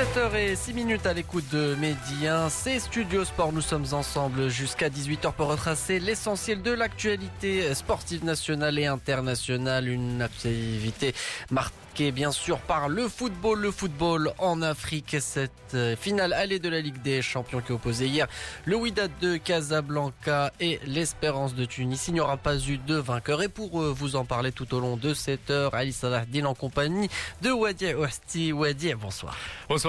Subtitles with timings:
[0.00, 3.52] 17h06 minutes à l'écoute de Medi 1, c'est Studio Sport.
[3.52, 9.88] Nous sommes ensemble jusqu'à 18h pour retracer l'essentiel de l'actualité sportive nationale et internationale.
[9.88, 11.14] Une activité
[11.50, 11.74] marquée
[12.12, 15.16] bien sûr par le football, le football en Afrique.
[15.20, 18.26] Cette euh, finale allée de la Ligue des Champions qui opposait hier
[18.64, 22.08] le Wydad de Casablanca et l'Espérance de Tunis.
[22.08, 23.42] Il n'y aura pas eu de vainqueur.
[23.42, 26.54] Et pour euh, vous en parler tout au long de cette heure, Ali Salah en
[26.54, 27.10] compagnie
[27.42, 28.52] de Wadi Ouasti.
[28.52, 29.36] Wadi, bonsoir.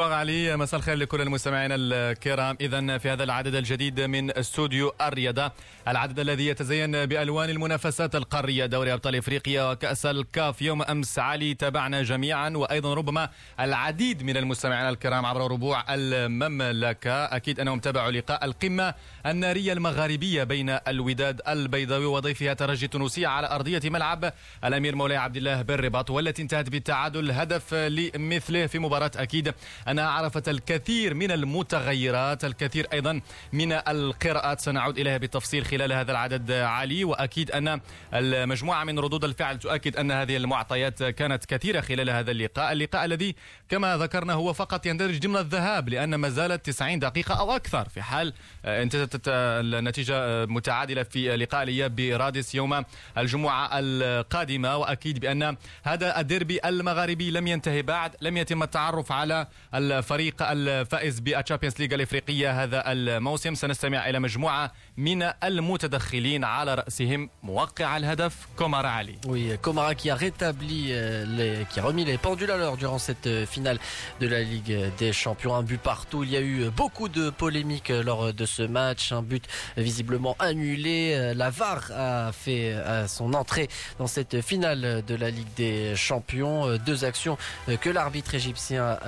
[0.01, 0.57] بونسوار علي.
[0.57, 2.57] مساء الخير لكل المستمعين الكرام.
[2.61, 5.51] اذا في هذا العدد الجديد من استوديو الرياضة
[5.87, 10.61] العدد الذي يتزين بألوان المنافسات القارية دوري أبطال إفريقيا وكأس الكاف.
[10.61, 13.29] يوم أمس علي تابعنا جميعا وأيضا ربما
[13.59, 17.25] العديد من المستمعين الكرام عبر ربوع المملكة.
[17.25, 18.93] أكيد أنهم تابعوا لقاء القمة
[19.25, 24.33] النارية المغاربية بين الوداد البيضاوي وضيفها ترجي تونسيه على أرضية ملعب
[24.65, 29.53] الأمير مولاي عبد الله بالرباط والتي انتهت بالتعادل هدف لمثله في مباراة أكيد
[29.91, 33.21] أنها عرفت الكثير من المتغيرات الكثير أيضا
[33.53, 34.59] من القراءات.
[34.59, 37.03] سنعود إليها بالتفصيل خلال هذا العدد علي.
[37.03, 37.81] وأكيد أن
[38.13, 42.71] المجموعة من ردود الفعل تؤكد أن هذه المعطيات كانت كثيرة خلال هذا اللقاء.
[42.71, 43.35] اللقاء الذي
[43.69, 48.01] كما ذكرنا هو فقط يندرج ضمن الذهاب لأن ما زالت 90 دقيقة أو أكثر في
[48.01, 48.33] حال
[48.65, 52.83] انتهت النتيجة متعادلة في لقاء الإياب برادس يوم
[53.17, 54.77] الجمعة القادمة.
[54.77, 59.47] وأكيد بأن هذا الديربي المغاربي لم ينتهي بعد لم يتم التعرف على
[59.80, 67.96] الفريق الفائز بالتشامبيونز ليغ الافريقيه هذا الموسم سنستمع الى مجموعه من المتدخلين على راسهم موقع
[67.96, 69.18] الهدف كومارا علي.
[69.26, 72.98] Oui, Komara qui a rétabli euh, les, qui a remis les pendules à l'heure durant
[72.98, 73.78] cette euh, finale
[74.20, 75.54] de la Ligue des Champions.
[75.54, 76.24] Un but partout.
[76.24, 79.12] Il y a eu beaucoup de polémiques euh, lors de ce match.
[79.12, 79.44] Un but
[79.76, 81.34] visiblement annulé.
[81.34, 82.74] La VAR a fait
[83.06, 83.68] son entrée
[83.98, 86.76] dans cette finale de la Ligue des Champions.
[86.78, 87.36] Deux actions
[87.80, 88.98] que l'arbitre égyptien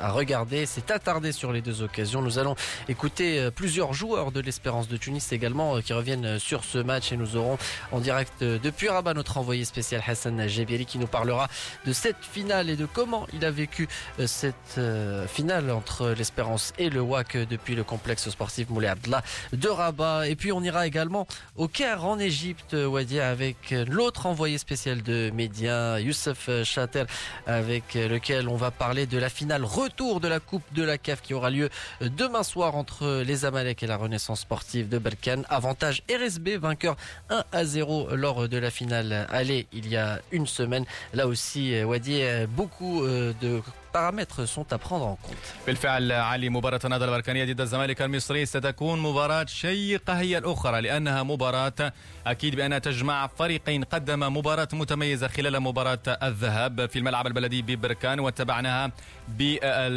[0.00, 2.22] à regarder, s'est attardé sur les deux occasions.
[2.22, 2.56] Nous allons
[2.88, 6.78] écouter euh, plusieurs joueurs de l'Espérance de Tunis également euh, qui reviennent euh, sur ce
[6.78, 7.58] match et nous aurons
[7.92, 11.48] en direct depuis Rabat notre envoyé spécial Hassan Jebiri qui nous parlera
[11.86, 13.88] de cette finale et de comment il a vécu
[14.26, 14.80] cette
[15.26, 19.22] finale entre l'Espérance et le WAC depuis le complexe sportif Moulay Abdallah
[19.52, 20.28] de Rabat.
[20.28, 21.26] Et puis on ira également
[21.56, 27.04] au Caire en Égypte, Wadi, avec l'autre envoyé spécial de Média, Youssef Chater,
[27.46, 31.22] avec lequel on va parler de la finale retour de la Coupe de la CAF
[31.22, 31.68] qui aura lieu
[32.00, 35.42] demain soir entre les Amalek et la Renaissance sportive de Balkan.
[35.48, 36.96] Avantage RSB, vainqueur
[37.30, 40.84] 1 à 0 lors de la finale aller il y a une semaine.
[41.14, 43.62] Là aussi, Wadi, beaucoup de
[43.92, 45.36] paramètres sont à prendre en compte.
[45.66, 51.92] بالفعل علي مباراة النهضة البركانية ضد الزمالك المصري ستكون مباراة شيقة هي الأخرى لأنها مباراة
[52.26, 58.90] أكيد بأنها تجمع فريقين قدم مباراة متميزة خلال مباراة الذهاب في الملعب البلدي ببركان واتبعناها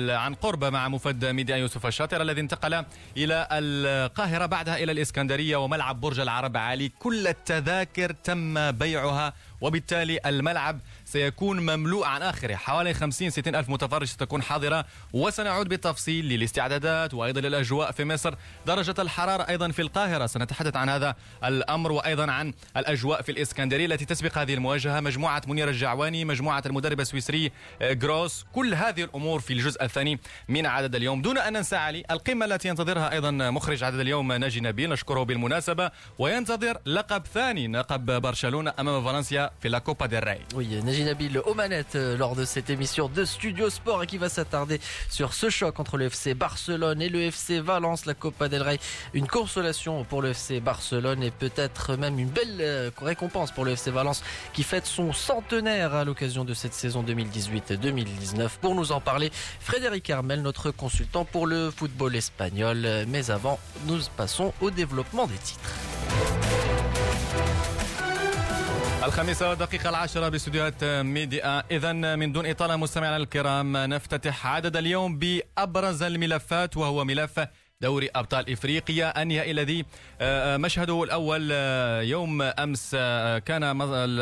[0.10, 2.86] عن قرب مع مفد ميديا يوسف الشاطر الذي انتقل
[3.18, 10.80] إلى القاهرة بعدها إلى الإسكندرية وملعب برج العرب علي كل التذاكر تم بيعها وبالتالي الملعب
[11.12, 12.56] سيكون مملوء عن آخره.
[12.56, 18.34] حوالي 50 60 ألف متفرج ستكون حاضرة وسنعود بالتفصيل للاستعدادات وأيضا للأجواء في مصر.
[18.68, 24.06] درجة الحرارة أيضا في القاهرة سنتحدث عن هذا الأمر وأيضا عن الأجواء في الإسكندرية التي
[24.06, 25.00] تسبق هذه المواجهة.
[25.00, 27.52] مجموعة منير الجعواني مجموعة المدرب السويسري
[27.82, 31.22] آه، جروس كل هذه الأمور في الجزء الثاني من عدد اليوم.
[31.22, 35.92] دون أن ننسى علي القمة التي ينتظرها أيضا مخرج عدد اليوم ناجي نبيل نشكره بالمناسبة
[36.20, 40.38] وينتظر لقب ثاني لقب برشلونة أمام فالنسيا في لا كوبا ديل
[41.04, 44.80] Nabil aux manettes euh, lors de cette émission de Studio Sport et qui va s'attarder
[45.10, 48.80] sur ce choc entre le FC Barcelone et le FC Valence, la Copa del Rey.
[49.14, 53.72] Une consolation pour le FC Barcelone et peut-être même une belle euh, récompense pour le
[53.72, 54.24] FC Valence
[54.54, 58.50] qui fête son centenaire à l'occasion de cette saison 2018-2019.
[58.62, 62.88] Pour nous en parler, Frédéric Armel, notre consultant pour le football espagnol.
[63.08, 65.72] Mais avant, nous passons au développement des titres.
[69.04, 71.64] الخامسة والدقيقة العاشرة باستديوهات ميديا.
[71.72, 77.40] إذا من دون إطالة مستمعينا الكرام نفتتح عدد اليوم بأبرز الملفات وهو ملف
[77.82, 79.22] دوري أبطال إفريقيا.
[79.22, 79.86] أنهي الذي
[80.22, 82.96] آه، آه، مشهده الأول آه، يوم أمس
[83.46, 83.76] كان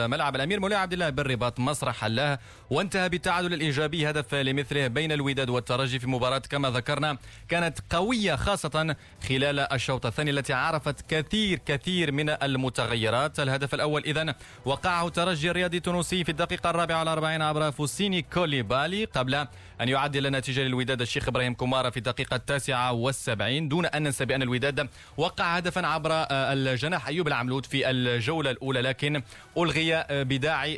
[0.09, 2.37] ملعب الأمير مولاي عبد الله بالرباط مسرح له
[2.69, 6.39] وانتهى بالتعادل الإيجابي هدف لمثله بين الوداد والترجي في مباراة.
[6.39, 7.17] كما ذكرنا
[7.49, 8.95] كانت قوية خاصة
[9.29, 13.39] خلال الشوط الثاني التي عرفت كثير كثير من المتغيرات.
[13.39, 14.35] الهدف الأول اذا
[14.65, 19.47] وقعه الترجي الرياضي التونسي في الدقيقة الرابعة والأربعين عبر فوسيني كوليبالي قبل
[19.81, 24.41] أن يعدل النتيجة للوداد الشيخ إبراهيم كومارا في الدقيقة التاسعة والسبعين دون أن ننسى بأن
[24.41, 24.89] الوداد.
[25.17, 29.21] وقع هدفا عبر الجناح أيوب العملود في الجولة الأولى لكن
[29.57, 30.75] ألغي بداعي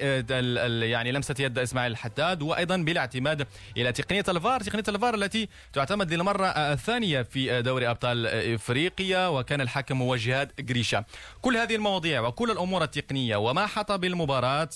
[0.90, 4.62] يعني لمسة يد إسماعيل الحداد وأيضا بالاعتماد إلى تقنية الفار.
[4.62, 11.04] تقنية الفار التي تعتمد للمرة الثانية في دوري أبطال إفريقيا وكان الحكم هو جهاد جريشا.
[11.42, 14.70] كل هذه المواضيع وكل الأمور التقنية وما حط بالمباراة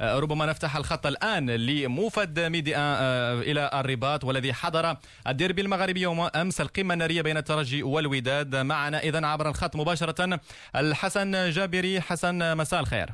[0.00, 4.96] ربما نفتح الخط الآن لموفد ميديا آه، إلى الرباط والذي حضر
[5.26, 8.56] الديربي المغربي يوم أمس القمة النارية بين الترجي والوداد.
[8.56, 10.40] معنا إذا عبر الخط مباشرة
[10.76, 12.00] الحسن جابري.
[12.00, 13.12] حسن مساء الخير.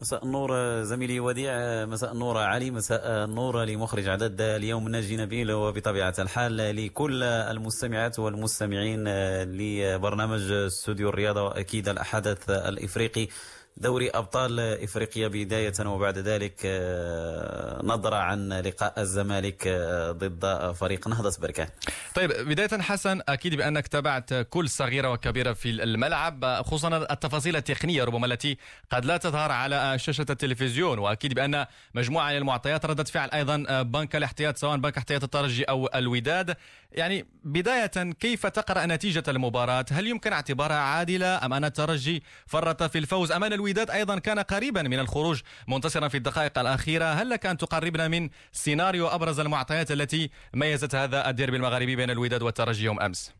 [0.00, 1.52] مساء النور زميلي وديع
[1.84, 9.08] مساء النور علي مساء النور لمخرج عدد اليوم ناجي نبيل وبطبيعة الحال لكل المستمعات والمستمعين
[9.42, 13.28] لبرنامج استوديو الرياضة وأكيد الأحدث الإفريقي.
[13.76, 21.32] دوري أبطال إفريقيا بداية وبعد ذلك آه، نظرة عن لقاء الزمالك آه، ضد فريق نهضة
[21.40, 21.68] بركان.
[22.14, 28.26] طيب بداية حسن أكيد بأنك تابعت كل صغيرة وكبيرة في الملعب خصوصا التفاصيل التقنية ربما
[28.26, 28.56] التي
[28.90, 34.16] قد لا تظهر على شاشة التلفزيون وأكيد بأن مجموعة من المعطيات ردت فعل أيضا بنك
[34.16, 36.56] الاحتياط سواء بنك احتياط الترجي أو الوداد.
[36.92, 42.98] يعني بداية كيف تقرأ نتيجة المباراة؟ هل يمكن اعتبارها عادلة أم أن الترجي فرط في
[42.98, 45.40] الفوز؟ أم أن الوداد أيضا كان قريبا من الخروج.
[45.68, 51.30] منتصرا في الدقائق الأخيرة هل لك أن تقربنا من سيناريو أبرز المعطيات التي ميزت هذا
[51.30, 53.32] الديربي المغربي بين الوداد والترجي يوم أمس؟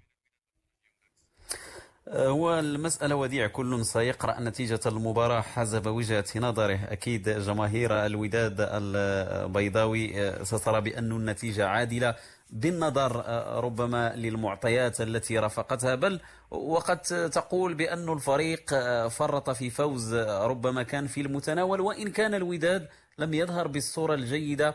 [2.08, 3.46] هو المسألة وديع.
[3.46, 6.80] كل سيقرأ نتيجة المباراة حسب وجهة نظره.
[6.88, 12.14] أكيد جماهير الوداد البيضاوي سترى بأن النتيجة عادلة.
[12.50, 16.20] بالنظر آه، ربما للمعطيات التي رافقتها بل
[16.50, 16.98] وقد
[17.32, 22.88] تقول بأن الفريق آه، فرط في فوز آه، ربما كان في المتناول وإن كان الوداد
[23.18, 24.74] لم يظهر بالصورة الجيدة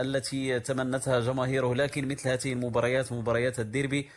[0.00, 1.74] التي تمنتها جماهيره.
[1.74, 4.08] لكن مثل هذه المباريات مباريات الديربي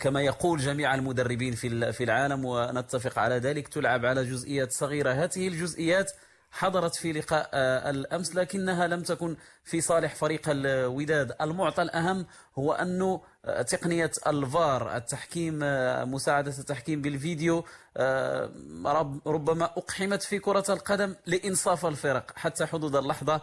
[0.00, 5.12] كما يقول جميع المدربين في العالم ونتفق على ذلك تلعب على جزئيات صغيرة.
[5.12, 6.12] هذه الجزئيات
[6.50, 11.36] حضرت في لقاء آه، الأمس لكنها لم تكن في صالح فريق الوداد.
[11.40, 12.26] المعطى الأهم
[12.58, 17.64] هو أنه آه، تقنية الفار التحكيم آه، مساعدة التحكيم بالفيديو
[19.26, 23.40] ربما أقحمت في كرة القدم لإنصاف الفرق حتى حدود اللحظة.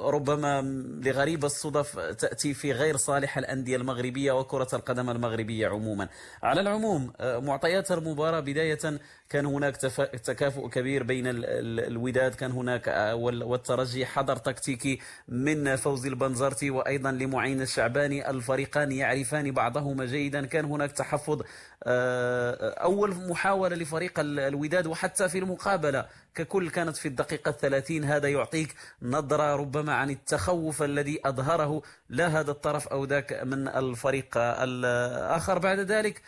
[0.00, 0.62] ربما
[1.04, 6.08] لغريب الصدف تأتي في غير صالح الأندية المغربية وكرة القدم المغربية عموما.
[6.42, 9.76] على العموم معطيات المباراة بداية كان هناك
[10.24, 14.98] تكافؤ كبير بين الوداد كان هناك آه، والترجي حضر تكتيكي
[15.28, 20.46] من فوزي البنزرتي وأيضا لمعين الشعباني الفريقان يعرفان بعضهما جيدا.
[20.46, 21.42] كان هناك تحفظ
[21.86, 26.06] أول محاولة لفريق الوداد وحتى في المقابلة.
[26.34, 32.50] ككل كانت في الدقيقة الثلاثين هذا يعطيك نظرة ربما عن التخوف الذي أظهره لا هذا
[32.50, 35.58] الطرف أو ذاك من الفريق الآخر.
[35.58, 36.22] بعد ذلك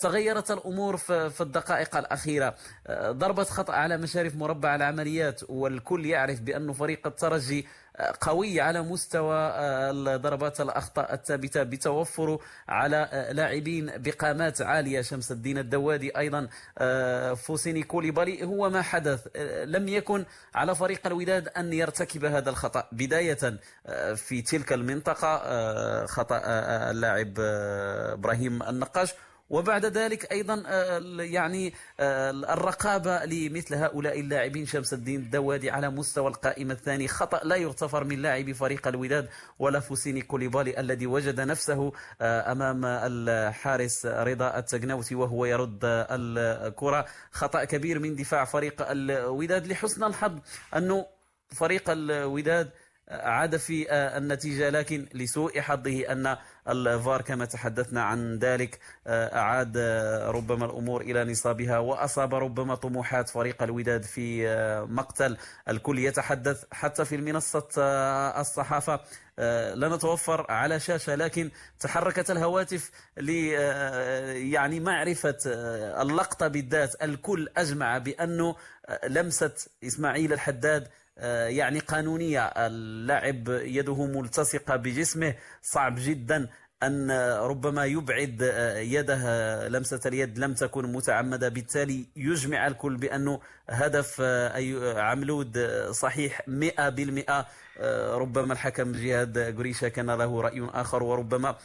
[0.00, 2.54] تغيرت الأمور في الدقائق الأخيرة.
[2.90, 7.66] ضربة خطأ على مشارف مربع العمليات والكل يعرف بأن فريق الترجي
[8.20, 9.52] قوي على مستوى
[10.16, 12.38] ضربات الأخطاء الثابتة بتوفره
[12.68, 15.02] على لاعبين بقامات عالية.
[15.02, 16.48] شمس الدين الدوادي أيضا
[17.34, 19.26] فوسيني كوليبالي هو ما حدث
[19.64, 22.88] لم يكن على فريق الوداد أن يرتكب هذا الخطأ.
[22.92, 23.58] بداية
[24.14, 26.40] في تلك المنطقة خطأ
[26.90, 29.14] اللاعب إبراهيم النقاش.
[29.50, 36.28] وبعد ذلك أيضا آه، يعني آه، الرقابة لمثل هؤلاء اللاعبين شمس الدين الدوادي على مستوى
[36.28, 37.08] القائمة الثاني.
[37.08, 42.84] خطأ لا يغتفر من لاعبي فريق الوداد ولا فوسيني كوليبالي الذي وجد نفسه آه، أمام
[42.84, 47.06] الحارس رضا التقناوتي وهو يرد الكرة.
[47.30, 50.38] خطأ كبير من دفاع فريق الوداد لحسن الحظ
[50.76, 51.06] أنه
[51.48, 52.70] فريق الوداد
[53.08, 56.36] عاد في النتيجة لكن لسوء حظه أن
[56.68, 59.78] الفار كما تحدثنا عن ذلك أعاد
[60.28, 64.46] ربما الأمور إلى نصابها وأصاب ربما طموحات فريق الوداد في
[64.90, 65.36] مقتل
[65.68, 65.98] الكل.
[65.98, 67.68] يتحدث حتى في المنصة
[68.40, 69.00] الصحافة
[69.74, 73.28] لا نتوفر على شاشة لكن تحركت الهواتف ل
[74.52, 75.38] يعني معرفة
[76.02, 77.02] اللقطة بالذات.
[77.02, 78.56] الكل أجمع بأنه
[79.08, 79.52] لمسة
[79.84, 80.90] إسماعيل الحداد آه،
[81.48, 82.44] يعني قانونية.
[82.46, 85.34] اللاعب يده ملتصقة بجسمه.
[85.62, 86.48] صعب جدا
[86.82, 89.68] أن ربما يبعد آه، يده.
[89.68, 91.48] لمسة اليد لم تكن متعمدة.
[91.48, 95.58] بالتالي يجمع الكل بأنه هدف آه، أي عملود
[95.90, 97.46] صحيح مئة بالمئة.
[98.14, 101.02] ربما الحكم جهاد قريشة كان له رأي آخر.
[101.02, 101.56] وربما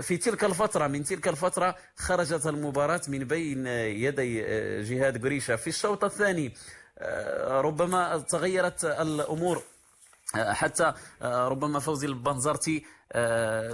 [0.00, 4.42] في تلك الفترة من تلك الفترة خرجت المباراة من بين يدي
[4.82, 5.56] جهاد قريشة.
[5.56, 6.79] في الشوط الثاني آه،
[7.48, 9.62] ربما تغيرت الأمور.
[10.34, 10.92] حتى
[11.22, 12.99] ربما فوزي البنزرتي آه،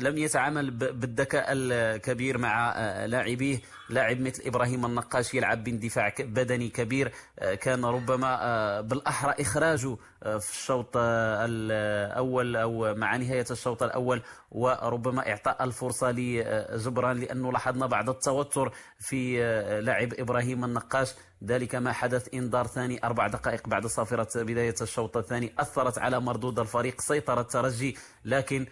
[0.00, 3.58] لم يتعامل بالذكاء الكبير مع آه، لاعبيه.
[3.90, 7.12] لاعب مثل إبراهيم النقاش يلعب باندفاع بدني كبير.
[7.38, 15.64] آه، كان ربما بالأحرى اخراجه في الشوط الأول أو مع نهاية الشوط الأول وربما إعطاء
[15.64, 19.38] الفرصة لجبران لأنه لاحظنا بعض التوتر في
[19.82, 21.14] لاعب إبراهيم النقاش.
[21.44, 26.58] ذلك ما حدث إنذار ثاني أربع دقائق بعد صافرة بداية الشوط الثاني أثرت على مردود
[26.58, 28.66] الفريق سيطر الترجي لكن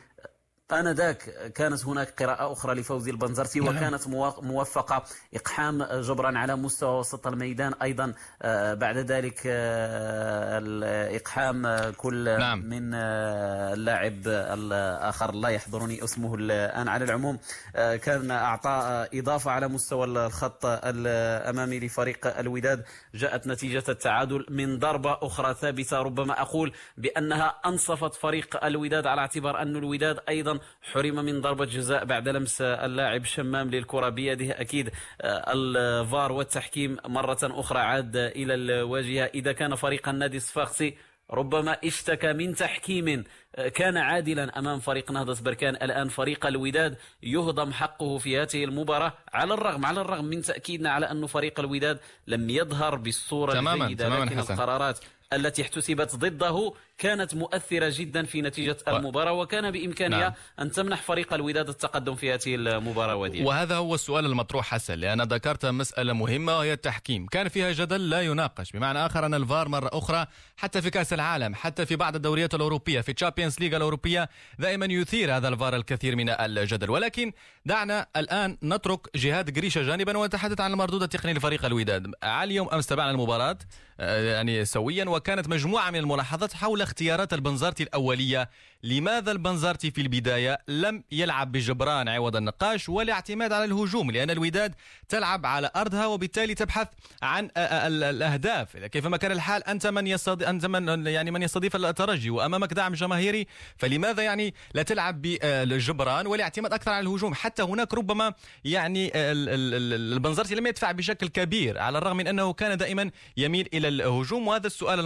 [0.72, 3.76] آنذاك كانت هناك قراءة أخرى لفوزي البنزرتي نعم.
[3.76, 4.08] وكانت
[4.42, 5.04] موفقة
[5.34, 12.58] إقحام جبران على مستوى وسط الميدان أيضا آه، بعد ذلك آه، إقحام كل نعم.
[12.58, 17.38] من آه، اللاعب الآخر لا يحضرني اسمه الآن على العموم
[17.74, 25.54] كان أعطى إضافة على مستوى الخط الأمامي لفريق الوداد جاءت نتيجة التعادل من ضربة أخرى
[25.54, 30.53] ثابتة ربما أقول بأنها أنصفت فريق الوداد على اعتبار أن الوداد أيضا
[30.92, 34.60] حرم من ضربة جزاء بعد لمس اللاعب شمام للكرة بيده.
[34.60, 39.30] أكيد آه، الفار والتحكيم مرة أخرى عاد إلى الواجهة.
[39.34, 40.94] إذا كان فريق النادي الصفاقسي
[41.30, 43.24] ربما اشتكى من تحكيم
[43.56, 45.74] آه، كان عادلا أمام فريق نهضة بركان.
[45.74, 49.12] الآن فريق الوداد يهضم حقه في هذه المباراة.
[49.32, 54.08] على الرغم على الرغم من تأكيدنا على انه فريق الوداد لم يظهر بالصورة تماما الجيدة
[54.08, 54.54] تماما لكن حسن.
[54.54, 54.98] القرارات
[55.32, 60.32] التي احتسبت ضده كانت مؤثرة جدا في نتيجة المباراة وكان بإمكانها نعم.
[60.60, 65.22] أن تمنح فريق الوداد التقدم في هذه المباراة وديا وهذا هو السؤال المطروح حسن لأن
[65.22, 67.26] ذكرت مسألة مهمة وهي التحكيم.
[67.26, 68.72] كان فيها جدل لا يناقش.
[68.72, 70.26] بمعنى آخر أن الفار مرة أخرى
[70.56, 74.28] حتى في كأس العالم حتى في بعض الدوريات الأوروبية في تشامبيونز ليغ الأوروبية
[74.58, 76.90] دائما يثير هذا الفار الكثير من الجدل.
[76.90, 77.32] ولكن
[77.64, 82.12] دعنا الآن نترك جهاد جريشة جانبا ونتحدث عن المردود التقني لفريق الوداد.
[82.22, 83.58] على اليوم أمس تابعنا المباراة
[84.00, 88.50] آه، يعني سويا وكانت مجموعة من الملاحظات حول اختيارات البنزرتي الأولية.
[88.82, 94.74] لماذا البنزرتي في البداية لم يلعب بجبران عوض النقاش والاعتماد على الهجوم؟ لأن الوداد
[95.08, 96.88] تلعب على أرضها وبالتالي تبحث
[97.22, 98.76] عن الأهداف.
[98.76, 103.46] كيفما كان الحال أنت من يستضيف أنت من يعني من يستضيف الترجي وأمامك دعم جماهيري.
[103.76, 110.66] فلماذا يعني لا تلعب بجبران والاعتماد أكثر على الهجوم؟ حتى هناك ربما يعني البنزرتي لم
[110.66, 114.48] يدفع بشكل كبير على الرغم من أنه كان دائما يميل إلى الهجوم.
[114.48, 115.00] وهذا السؤال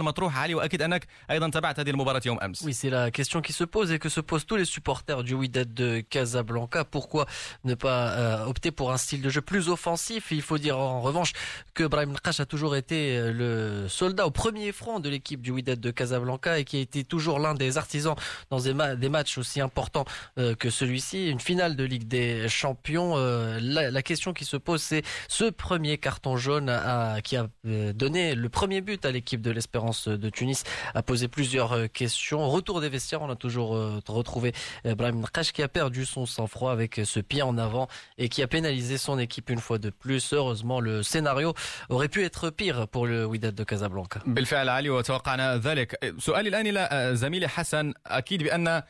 [2.63, 5.33] Oui, c'est la question qui se pose et que se posent tous les supporters du
[5.33, 6.85] Wydad de Casablanca.
[6.85, 7.25] Pourquoi
[7.63, 10.31] ne pas euh, opter pour un style de jeu plus offensif?
[10.31, 11.33] Il faut dire en revanche
[11.73, 15.51] que Brahim Nkash a toujours été euh, le soldat au premier front de l'équipe du
[15.51, 18.15] Wydad de Casablanca et qui a été toujours l'un des artisans
[18.49, 20.05] dans des, des matchs aussi importants
[20.37, 23.15] euh, que celui-ci, une finale de Ligue des Champions.
[23.59, 26.71] La, question qui se pose, c'est ce premier carton jaune
[27.23, 30.64] qui a donné le premier but à l'équipe de l'Espérance de Tunis
[30.94, 32.48] a posé plusieurs questions.
[32.48, 34.52] Retour des vestiaires, on a toujours euh, retrouvé
[34.84, 37.88] Brahim Nakash qui a perdu son sang-froid avec ce pied en avant
[38.18, 40.32] et qui a pénalisé son équipe une fois de plus.
[40.32, 41.54] Heureusement, le scénario
[41.88, 44.20] aurait pu être pire pour le Wydad de Casablanca.
[44.26, 48.82] بالفعل علي وتوقعنا ذلك سؤالي الآن إلى زميلي حسن أكيد بأن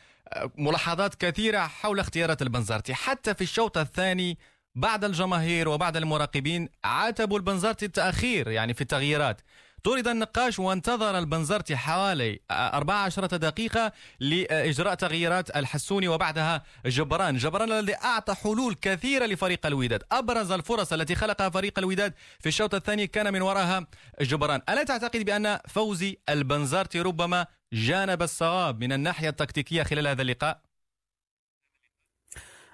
[0.58, 4.38] ملاحظات كثيرة حول اختيارات البنزرتي حتى في الشوط الثاني
[4.74, 9.40] بعد الجماهير وبعد المراقبين عاتبوا البنزرتي التأخير يعني في التغييرات
[9.83, 17.37] طرد النقاش وانتظر البنزرتي حوالي 14 دقيقة لإجراء تغييرات الحسوني وبعدها جبران.
[17.37, 20.03] جبران الذي أعطى حلول كثيرة لفريق الوداد.
[20.11, 23.87] أبرز الفرص التي خلقها فريق الوداد في الشوط الثاني كان من وراها
[24.21, 24.61] جبران.
[24.69, 30.68] ألا تعتقد بأن فوزي البنزرتي ربما جانب الصواب من الناحية التكتيكية خلال هذا اللقاء؟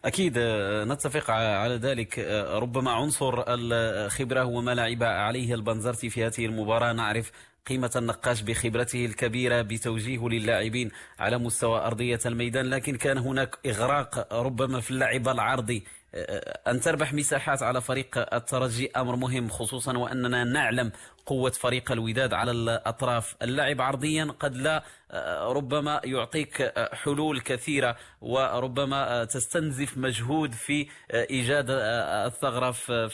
[0.06, 2.20] أكيد آه، نتفق على ذلك.
[2.20, 6.94] آه، ربما عنصر الخبرة هو ما لعب عليه البنزرتي في هذه المباراة.
[6.94, 7.32] نعرف
[7.68, 14.80] قيمة النقاش بخبرته الكبيرة بتوجيهه للاعبين على مستوى أرضية الميدان لكن كان هناك إغراق ربما
[14.80, 15.84] في اللعب العرضي.
[16.18, 20.92] آه، أن تربح مساحات على فريق الترجي أمر مهم خصوصا وأننا نعلم
[21.26, 23.36] قوة فريق الوداد على الأطراف.
[23.42, 31.66] اللعب عرضيا قد لا آه، ربما يعطيك آه، حلول كثيرة وربما تستنزف مجهود في إيجاد
[31.70, 33.10] الثغرة في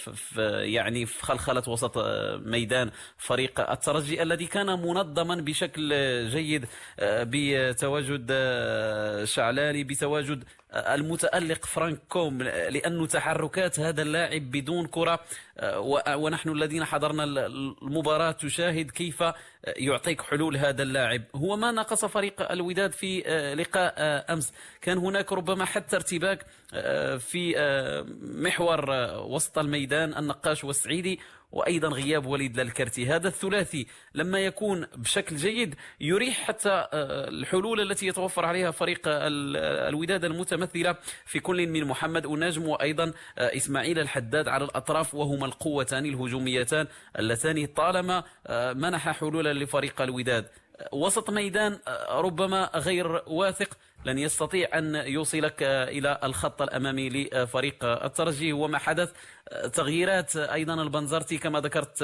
[0.66, 1.98] يعني في خلخلة وسط
[2.46, 4.22] ميدان فريق الترجي.
[4.22, 5.94] الذي كان منظما بشكل
[6.30, 6.66] جيد
[7.02, 8.32] بتواجد
[9.24, 10.44] شعلاني بتواجد
[10.76, 15.20] المتألق فرانك كوم لأن تحركات هذا اللاعب بدون كرة
[16.16, 19.24] ونحن الذين حضرنا المباراة تشاهد كيف
[19.68, 21.22] يعطيك حلول هذا اللاعب.
[21.36, 23.20] هو ما نقص فريق الوداد في
[23.58, 23.94] لقاء
[24.34, 24.54] أمس.
[24.82, 26.46] كان هناك ربما حتى ارتباك
[27.20, 27.56] في
[28.22, 28.86] محور
[29.18, 31.20] وسط الميدان النقاش والسعيدي.
[31.52, 38.08] وأيضا غياب وليد للكرتي هذا الثلاثي لما يكون بشكل جيد يريح حتى آه، الحلول التي
[38.08, 44.64] يتوفر عليها فريق الوداد المتمثلة في كل من محمد ونجم وأيضا آه، إسماعيل الحداد على
[44.64, 46.88] الأطراف وهما القوتان الهجوميتان
[47.20, 50.46] اللتان طالما آه، منح حلولا لفريق الوداد.
[50.92, 51.80] وسط ميدان
[52.10, 58.54] ربما غير واثق لن يستطيع أن يوصلك إلى الخط الأمامي لفريق الترجي.
[58.54, 59.12] وما حدث؟
[59.74, 62.04] تغييرات أيضا البنزرتي كما ذكرت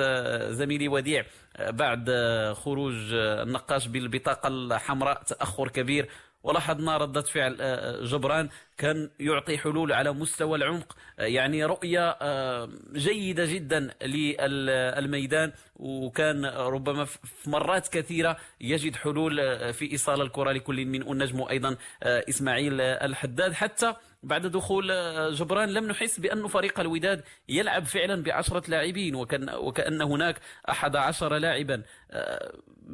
[0.50, 1.26] زميلي وديع
[1.60, 2.10] بعد
[2.56, 6.10] خروج النقاش بالبطاقة الحمراء تأخر كبير
[6.48, 12.70] ولاحظنا ردة فعل آه، جبران كان يعطي حلول على مستوى العمق آه، يعني رؤية آه،
[12.94, 19.36] جيدة جدا للميدان وكان ربما في مرات كثيرة يجد حلول
[19.74, 23.54] في إيصال الكرة لكل من النجم أيضا إسماعيل الحداد.
[23.54, 23.94] حتى
[24.28, 24.92] بعد دخول
[25.34, 31.38] جبران لم نحس بأن فريق الوداد يلعب فعلا بعشرة لاعبين وكان وكأن هناك أحد عشر
[31.38, 31.82] لاعبا.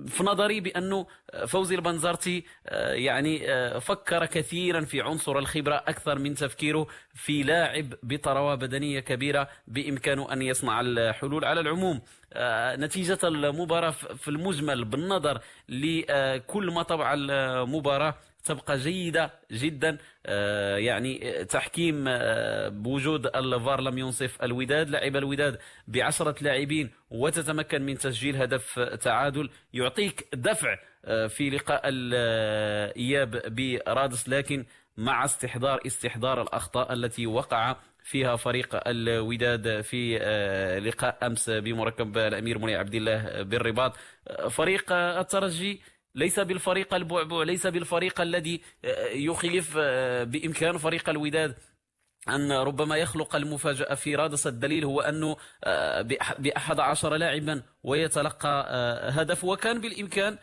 [0.08, 1.08] في نظري بأنه
[1.48, 2.44] فوزي البنزرتي
[2.92, 3.40] يعني
[3.80, 10.42] فكر كثيرا في عنصر الخبرة أكثر من تفكيره في لاعب بطروة بدنية كبيرة بإمكانه أن
[10.42, 12.02] يصنع الحلول على العموم.
[12.80, 22.06] نتيجة المباراة في المجمل بالنظر لكل ما طبع المباراة تبقى جيدة جدا آه، يعني تحكيم
[22.08, 24.90] آه، بوجود الفار لم ينصف الوداد.
[24.90, 29.50] لعب الوداد بعشرة لاعبين وتتمكن من تسجيل هدف تعادل.
[29.74, 34.66] يعطيك دفع آه، في لقاء الإياب برادس لكن
[34.98, 40.18] مع استحضار استحضار الأخطاء التي وقع فيها فريق الوداد في
[40.86, 43.94] لقاء أمس بمركب الأمير منيع عبد الله بالرباط.
[44.50, 45.82] فريق الترجي
[46.16, 51.56] ليس بالفريق البعبع ليس بالفريق الذي آه، يخيف آه، بإمكان فريق الوداد
[52.30, 56.02] أن ربما يخلق المفاجأة في رادس الدليل هو أنه آه،
[56.40, 58.68] بأحد عشر لاعبا ويتلقى
[59.12, 59.44] هدف.
[59.44, 60.38] وكان بالإمكان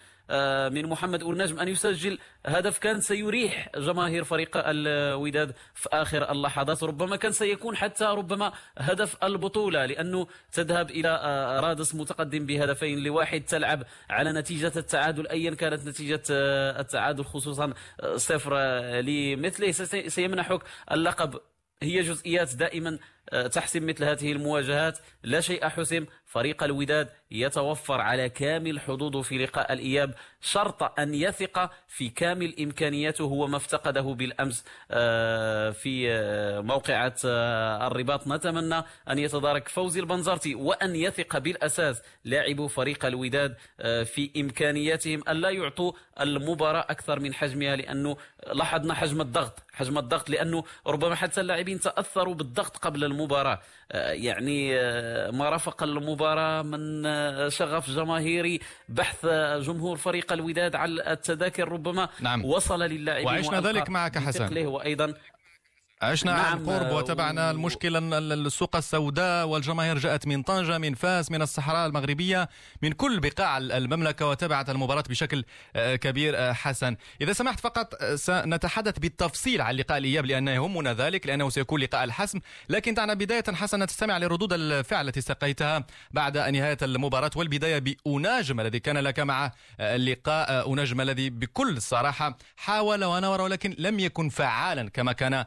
[0.70, 6.82] من محمد النجم أن يسجل هدف كان سيريح جماهير فريق الوداد في آخر اللحظات.
[6.82, 13.40] ربما كان سيكون حتى ربما هدف البطولة لأنه تذهب إلى آه، رادس متقدم بهدفين لواحد
[13.40, 15.28] تلعب على نتيجة التعادل.
[15.28, 17.72] أيا كانت نتيجة آه، التعادل خصوصا
[18.16, 18.57] صفر
[19.00, 19.72] لمثله.
[20.09, 20.61] سيمنحك
[20.92, 21.40] اللقب
[21.83, 22.98] هي جزئيات دائما
[23.53, 24.99] تحسم مثل هذه المواجهات.
[25.23, 26.07] لا شيء حسم.
[26.27, 30.14] فريق الوداد يتوفر على كامل حظوظه في لقاء الإياب.
[30.40, 34.64] شرط أن يثق في كامل إمكانياته هو ما افتقده بالأمس.
[34.90, 37.14] آه، في آه، موقعة
[37.87, 38.27] الرباط.
[38.29, 43.57] نتمنى أن يتدارك فوزي البنزرتي وأن يثق بالأساس لاعبو فريق الوداد
[44.05, 48.16] في إمكانياتهم أن لا يعطوا المباراة أكثر من حجمها لأنه
[48.53, 49.62] لاحظنا حجم الضغط.
[49.73, 53.19] حجم الضغط لأنه ربما حتى اللاعبين تأثروا بالضغط قبل المباراة.
[53.94, 54.72] يعني
[55.30, 57.02] ما رافق المباراة من
[57.50, 59.26] شغف جماهيري بحث
[59.61, 62.44] جمهور فريق الوداد على التذاكر ربما نعم.
[62.44, 65.14] وصل للاعبين وعشنا ذلك معك حسن وأيضا
[66.02, 71.42] عشنا نعم عن قرب وتابعنا المشكلة السوق السوداء والجماهير جاءت من طنجة من فاس من
[71.42, 72.48] الصحراء المغربية
[72.82, 75.44] من كل بقاع المملكة وتابعت المباراة بشكل
[75.76, 76.96] آه، كبير آه، حسن.
[77.20, 82.04] إذا سمحت فقط آه، سنتحدث بالتفصيل عن لقاء الإياب لأن يهمنا ذلك لأنه سيكون لقاء
[82.04, 82.40] الحسم.
[82.68, 88.80] لكن دعنا بداية حسن تستمع لردود الفعل التي استقيتها بعد نهاية المباراة والبداية بأناجم الذي
[88.80, 95.12] كان لك مع اللقاء أناجم الذي بكل صراحة حاول ونور ولكن لم يكن فعالا كما
[95.12, 95.44] كان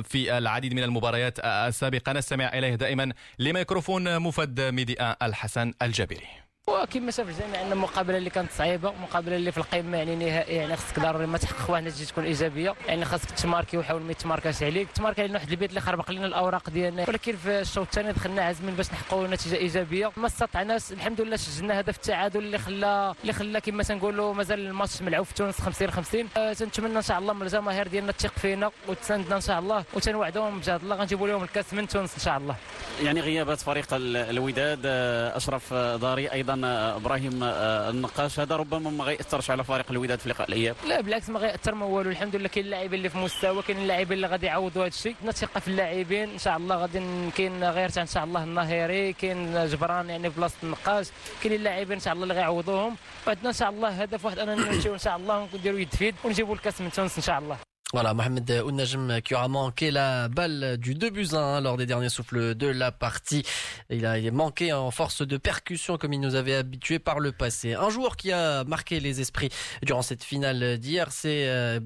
[0.00, 2.12] في العديد من المباريات السابقة.
[2.12, 8.52] نستمع إليه دائما لميكروفون موفد ميديا الحسن الجابري وكما شاف الجميع عندنا المقابلة اللي كانت
[8.52, 12.24] صعيبة مقابلة اللي في القمه يعني نهائي يعني خصك ضروري ما تحقق واحد النتيجة تكون
[12.24, 12.74] إيجابية.
[12.88, 14.90] يعني خاصك تماركي وحاول ما يتماركاش عليك.
[14.90, 17.04] تماركي علينا واحد البيت اللي خربق لنا الأوراق ديالنا.
[17.08, 20.12] ولكن في الشوط الثاني دخلنا عازمين باش نحققوا نتيجة إيجابية.
[20.16, 25.02] ما استطعناش الحمد لله سجلنا هدف التعادل اللي خلى اللي خلى كما تنقولوا مازال الماتش
[25.02, 28.70] ملعوب في تونس 50 50 أه تنتمنى إن شاء الله من الجماهير ديالنا تثق فينا
[28.88, 30.96] وتساندنا إن شاء الله وتنوعدهم بجهد الله.
[30.96, 32.56] غنجيبوا لهم الكاس من تونس إن شاء الله.
[33.02, 38.40] يعني غيابات فريق الوداد آه، أشرف ضاري أيضا آه، إبراهيم آه، النقاش.
[38.40, 40.76] هذا ربما ما غيأثرش على فريق الوداد في لقاء الأياب.
[40.88, 42.10] لا بالعكس ما غيأثر ما والو.
[42.10, 45.16] الحمد لله كاين اللاعبين اللي في مستوى كاين اللاعبين اللي غادي يعوضوا هذا الشيء.
[45.30, 46.30] ثقة في اللاعبين.
[46.30, 50.56] إن شاء الله غادي كاين غير إن شاء الله الناهيري كاين جبران يعني في بلاصة
[50.62, 51.06] النقاش.
[51.42, 52.96] كاين اللاعبين إن شاء الله اللي غيعوضوهم.
[53.26, 56.54] وعندنا إن شاء الله هدف واحد أننا نمشيو إن شاء الله ونديروا يد فيد ونجيبوا
[56.54, 57.71] الكاس من تونس إن شاء الله.
[57.92, 62.08] Voilà, Mohamed Ounajm qui aura manqué la balle du 2 buts 1 lors des derniers
[62.08, 63.44] souffles de la partie.
[63.90, 67.74] Il a, manqué en force de percussion comme il nous avait habitué par le passé.
[67.74, 69.50] Un joueur qui a marqué les esprits
[69.82, 71.80] durant cette finale d'hier, c'est euh,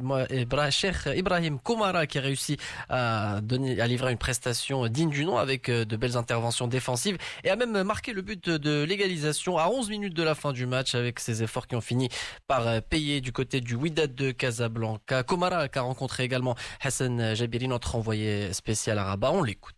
[1.17, 2.57] Ibrahim Komara qui a réussi
[2.89, 7.19] à, donner, à livrer une prestation digne du nom avec euh, de belles interventions défensives
[7.43, 10.67] et a même marqué le but de l'égalisation à 11 minutes de la fin du
[10.67, 12.11] match avec ses efforts qui ont fini
[12.47, 15.25] par euh, payer du côté du Wydad de Casablanca.
[15.97, 19.33] Rencontré également Hassan Jabiri, notre envoyé spécial à Rabat.
[19.33, 19.76] On l'écoute.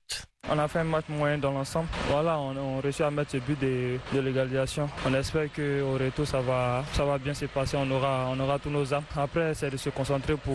[0.51, 1.89] On a fait un match moyen dans l'ensemble.
[2.09, 4.89] Voilà, on, a réussi à mettre ce but de, de l'égalisation.
[5.07, 7.77] On espère qu'au retour, ça va, ça va bien se passer.
[7.79, 9.03] On aura, on aura tous nos âmes.
[9.15, 10.55] Après, c'est de se concentrer pour,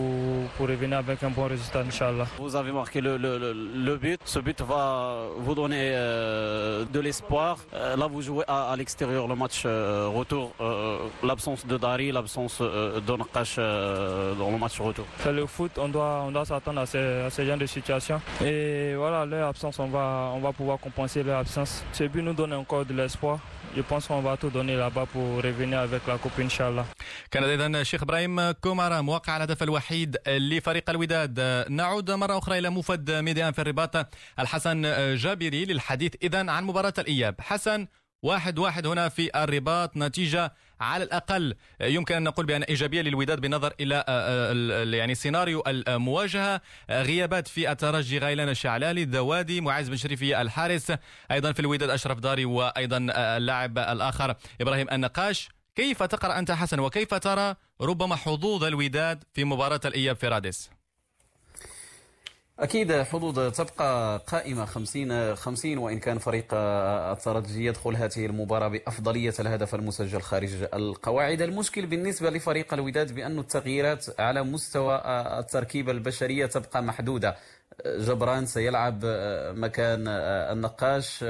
[0.56, 2.26] pour revenir avec un bon résultat, Inch'Allah.
[2.38, 4.20] Vous avez marqué le, le, le, but.
[4.24, 7.58] Ce but va vous donner euh, de l'espoir.
[7.74, 10.54] Euh, là, vous jouez à, l'extérieur le match euh, retour.
[11.22, 15.04] l'absence de Dari, l'absence de Nakash dans le match retour.
[15.20, 15.70] C'est le foot.
[15.78, 18.20] On doit, on doit s'attendre à ces, à ces genres de situations.
[18.44, 21.72] Et voilà, leur absence on va, on va pouvoir compenser leur absence.
[21.92, 23.38] Ce but nous donne encore de l'espoir.
[23.76, 26.84] Je pense qu'on va tout donner là-bas pour revenir avec la Coupe Inch'Allah.
[27.30, 33.10] كان اذا الشيخ إبراهيم كومارا موقع الهدف الوحيد لفريق الوداد نعود مرة أخرى إلى موفد
[33.10, 34.06] ميدي آن في الرباط
[34.38, 34.82] الحسن
[35.16, 37.86] جابري للحديث اذا عن مباراة الإياب حسن
[38.22, 43.72] واحد واحد هنا في الرباط نتيجة على الأقل يمكن أن نقول بأن إيجابية للوداد بالنظر
[43.80, 46.60] إلى آه، آه، يعني سيناريو المواجهة.
[46.90, 50.92] آه، غيابات في الترجي غيلان الشعلالي الذوادي معز بن شريفي الحارس.
[51.30, 55.48] أيضا في الوداد أشرف داري وأيضا اللاعب الآخر إبراهيم النقاش.
[55.74, 60.70] كيف تقرأ أنت حسن؟ وكيف ترى ربما حظوظ الوداد في مباراة الإياب في رادس
[62.60, 69.74] أكيد حظوظ تبقى قائمة 50 50 وإن كان فريق الترجي يدخل هذه المباراة بأفضلية الهدف
[69.74, 71.42] المسجل خارج القواعد.
[71.42, 75.02] المشكل بالنسبة لفريق الوداد بأن التغييرات على مستوى
[75.38, 77.36] التركيبة البشرية تبقى محدودة.
[77.86, 79.00] جبران سيلعب
[79.56, 81.22] مكان النقاش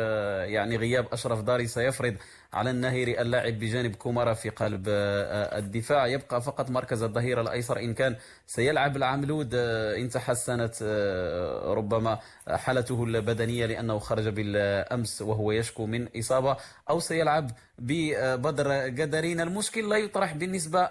[0.52, 2.14] يعني غياب أشرف داري سيفرض
[2.54, 6.06] على النهيري اللاعب بجانب كومارا في قلب آه، الدفاع.
[6.06, 13.04] يبقى فقط مركز الظهير الأيسر إن كان سيلعب العملود آه، إن تحسنت آه، ربما حالته
[13.04, 16.56] البدنية لأنه خرج بالأمس وهو يشكو من إصابة
[16.90, 20.88] أو سيلعب ببدر قدرين المشكل لا يطرح بالنسبة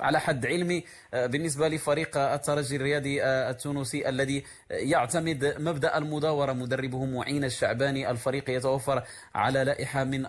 [0.00, 8.10] على حد علمي بالنسبة لفريق الترجي الرياضي التونسي الذي يعتمد مبدأ المداورة مدربه معين الشعباني.
[8.10, 9.02] الفريق يتوفر
[9.34, 10.26] على لائحة من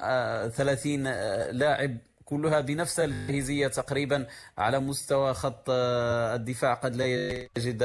[0.76, 1.04] 30
[1.52, 4.28] لاعب كلها بنفس الجاهزية تقريبا
[4.58, 6.74] على مستوى خط آه، الدفاع.
[6.74, 7.82] قد لا يجد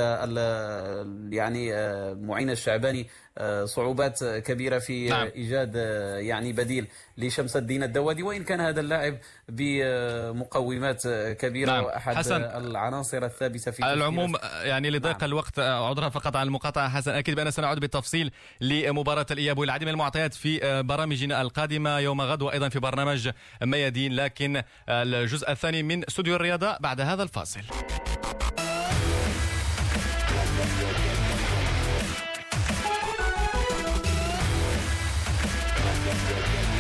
[1.31, 3.32] يعني آه، معين الشعباني آه،
[3.65, 5.29] صعوبات كبيرة في نعم.
[5.35, 5.75] إيجاد
[6.21, 6.87] يعني بديل
[7.19, 9.19] لشمس الدين الدوادي وإن كان هذا اللاعب
[9.49, 11.03] بمقومات
[11.41, 11.85] كبيرة نعم.
[11.85, 12.43] وأحد حسن.
[12.43, 15.31] العناصر الثابتة في على العموم يعني لضيق نعم.
[15.31, 20.35] الوقت عذرا فقط على المقاطعة حسن أكيد بأننا سنعود بالتفصيل لمباراة الإياب والعديد من المعطيات
[20.35, 23.31] في برامجنا القادمة يوم غد وأيضا في برنامج
[23.63, 27.61] ميادين لكن الجزء الثاني من استوديو الرياضة بعد هذا الفاصل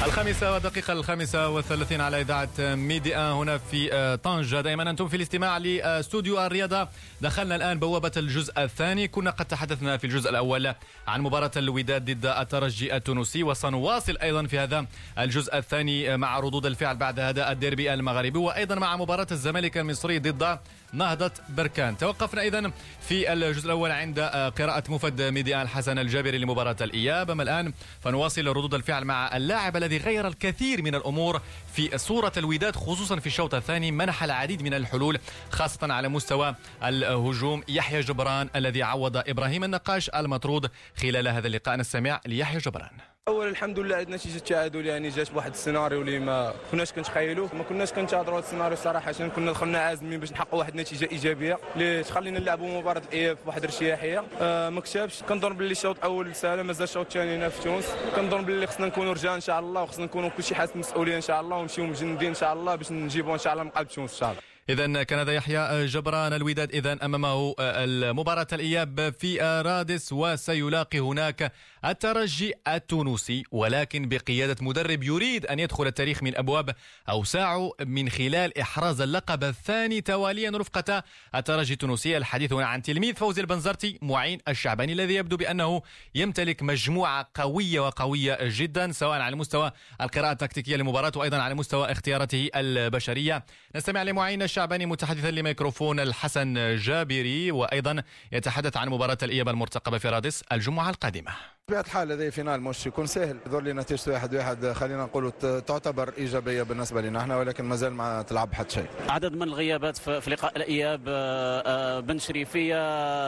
[0.06, 4.60] الخامسة ودقيقة الخامسة والثلاثين على إذاعة ميدي آن هنا في آه، طنجة.
[4.60, 6.88] دائما أنتم في الاستماع لاستوديو الرياضة.
[7.20, 9.08] دخلنا الآن بوابة الجزء الثاني.
[9.08, 10.74] كنا قد تحدثنا في الجزء الأول
[11.06, 14.86] عن مباراة الوداد ضد الترجي التونسي وسنواصل أيضا في هذا
[15.18, 20.58] الجزء الثاني مع ردود الفعل بعد هذا الديربي المغربي وأيضا مع مباراة الزمالك المصري ضد
[20.92, 21.98] نهضة بركان.
[21.98, 24.20] توقفنا إذا في الجزء الأول عند
[24.58, 27.30] قراءة موفد ميدي آن حسن الجابري لمباراة الإياب.
[27.30, 31.40] أما الآن فنواصل ردود الفعل مع اللاعب الذي غير الكثير من الأمور
[31.72, 33.90] في صورة الوداد خصوصا في الشوط الثاني.
[33.90, 35.18] منح العديد من الحلول
[35.50, 37.62] خاصة على مستوى الهجوم.
[37.68, 41.76] يحيى جبران الذي عوض إبراهيم النقاش المطرود خلال هذا اللقاء.
[41.76, 43.11] نستمع ليحيى جبران.
[43.28, 47.62] أول الحمد لله عندنا نتيجه تعادل يعني جات بواحد السيناريو اللي ما كناش كنتخيلوه ما
[47.62, 51.58] كناش كنتظروا هذا السيناريو صراحة كنا دخلنا عازمين باش نحققوا واحد النتيجة إيجابية.
[51.74, 54.24] اللي تخلينا نلعبوا مباراة الاياب بواحد الارتياحية.
[54.40, 57.94] آه ما كتبش كنظن باللي الشوط الأول سهله مازال الشوط الثاني هنا في تونس.
[58.16, 61.40] كنظن باللي خصنا نكونوا رجال إن شاء الله وخصنا نكونوا كلشي حاسس مسؤولية إن شاء
[61.40, 64.30] الله ونمشيو مجندين إن شاء الله باش نجيبوا إن شاء الله قلب تونس إن شاء
[64.30, 64.42] الله.
[64.68, 66.74] إذا كان هذا يحيى جبران الوداد.
[66.74, 71.52] إذا أمامه المباراة الإياب في رادس وسيلاقي هناك
[71.84, 73.42] الترجي التونسي.
[73.50, 76.74] ولكن بقيادة مدرب يريد أن يدخل التاريخ من أبواب
[77.08, 81.02] أوساع من خلال إحراز اللقب الثاني تواليا رفقة
[81.34, 85.82] الترجي التونسي الحديث هنا عن تلميذ فوزي البنزرتي معين الشعباني الذي يبدو بأنه
[86.14, 92.48] يمتلك مجموعة قوية وقوية جدا سواء على مستوى القراءة التكتيكية للمباراة وأيضا على مستوى اختياراته
[92.54, 93.44] البشرية.
[93.76, 100.42] نستمع لمعين الشعباني متحدثا لميكروفون الحسن جابري وأيضا يتحدث عن مباراة الإياب المرتقبة في رادس
[100.52, 101.30] الجمعة القادمة.
[101.68, 103.36] بطبيعه الحال هذا فينال مش يكون سهل.
[103.46, 104.72] يظهر لي نتيجة واحد واحد.
[104.72, 108.86] خلينا نقولوا تعتبر إيجابية بالنسبة لنا إحنا ولكن مازال ما تلعب حتى شيء.
[109.08, 112.76] عدد من الغيابات في لقاء الإياب آه، آه، بن شريفية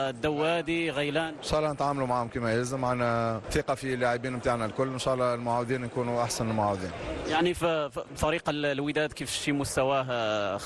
[0.09, 1.33] الدوادي غيلان.
[1.33, 2.81] إن شاء الله نتعاملوا معهم كما يلزم.
[2.81, 4.87] معنا ثقة في اللاعبين نتاعنا الكل.
[4.87, 6.91] إن شاء الله المعاودين يكونوا أحسن المعاودين.
[7.27, 10.57] يعني في فريق الوداد كيف شي مستواه آه،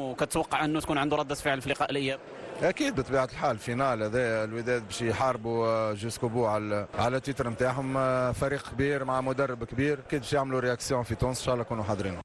[0.00, 2.20] وكتوقع أنه تكون عنده ردة فعل في لقاء الأياب.
[2.62, 7.92] أكيد بطبيعة الحال finale هذا الوداد باش يحاربوا jusqu'au bout على على ال titre نتاعهم.
[8.32, 9.98] فريق كبير مع مدرب كبير.
[9.98, 12.20] أكيد باش يعملوا réaction في تونس إن شاء الله يكونوا حاضرين.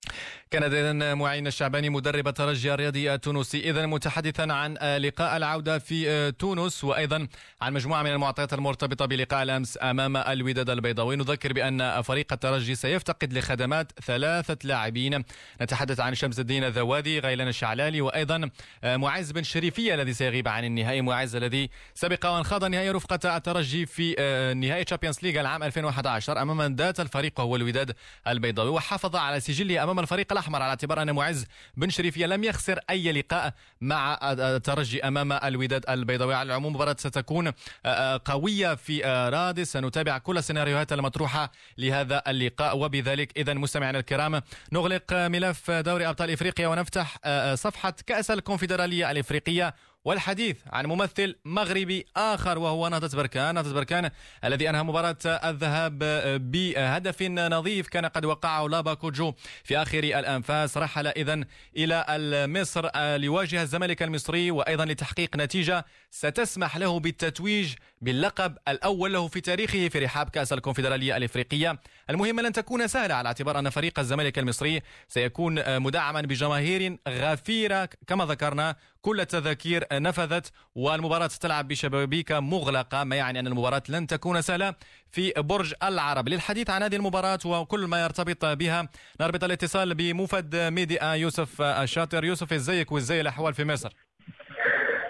[0.51, 3.69] كان اذا معين الشعباني مدرب الترجي الرياضي التونسي.
[3.69, 7.27] اذا متحدثا عن لقاء العودة في تونس وأيضا
[7.61, 11.15] عن مجموعة من المعطيات المرتبطة بلقاء الأمس أمام الوداد البيضاوي.
[11.15, 15.23] نذكر بأن فريق الترجي سيفتقد لخدمات ثلاثة لاعبين.
[15.61, 18.49] نتحدث عن شمس الدين الذوادي غيلان الشعلالي وأيضا
[18.83, 23.85] معز بن شريفية الذي سيغيب عن النهائي معز الذي سبق وان خاض نهائي رفقة الترجي
[23.85, 24.15] في
[24.57, 27.95] نهائي Champions League العام 2011 أمام ذات الفريق وهو الوداد
[28.27, 31.45] البيضاوي وحافظ على سجله أمام الفريق الأحمر على اعتبار أن معز
[31.77, 36.33] بن شريفيه لم يخسر أي لقاء مع الترجي أمام الوداد البيضاوي.
[36.33, 37.51] على العموم مباراة ستكون
[38.25, 39.01] قوية في
[39.33, 42.77] رادس سنتابع كل السيناريوهات المطروحة لهذا اللقاء.
[42.77, 47.17] وبذلك اذا مستمعينا الكرام نغلق ملف دوري أبطال إفريقيا ونفتح
[47.53, 53.55] صفحة كأس الكونفدرالية الإفريقية والحديث عن ممثل مغربي آخر وهو نهضة بركان.
[53.55, 54.09] نهضة بركان
[54.43, 55.99] الذي أنهى مباراة الذهاب
[56.51, 60.77] بهدف نظيف كان قد وقعه لابا كوجو في آخر الأنفاس.
[60.77, 61.43] رحل إذا
[61.77, 62.05] إلى
[62.47, 69.87] مصر ليواجه الزمالك المصري وأيضا لتحقيق نتيجة ستسمح له بالتتويج باللقب الأول له في تاريخه
[69.87, 71.79] في رحاب كأس الكونفدرالية الإفريقية.
[72.09, 77.89] المهمة لن تكون سهلة على اعتبار أن فريق الزمالك المصري سيكون مدعما بجماهير غفيرة.
[78.07, 84.41] كما ذكرنا كل التذاكير نفذت والمباراة تلعب بشبابيك مغلقة ما يعني أن المباراة لن تكون
[84.41, 84.75] سهلة
[85.11, 86.29] في برج العرب.
[86.29, 88.89] للحديث عن هذه المباراة وكل ما يرتبط بها
[89.21, 93.93] نربط الاتصال بمفد ميديا يوسف الشاطر يوسف ازيك وازاي الأحوال في مصر.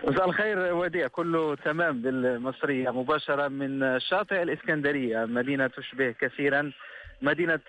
[0.03, 1.07] مساء الخير وديع.
[1.07, 2.89] كله تمام بالمصرية.
[2.89, 6.71] مباشرة من شاطئ الإسكندرية مدينة تشبه كثيرا
[7.21, 7.59] مدينة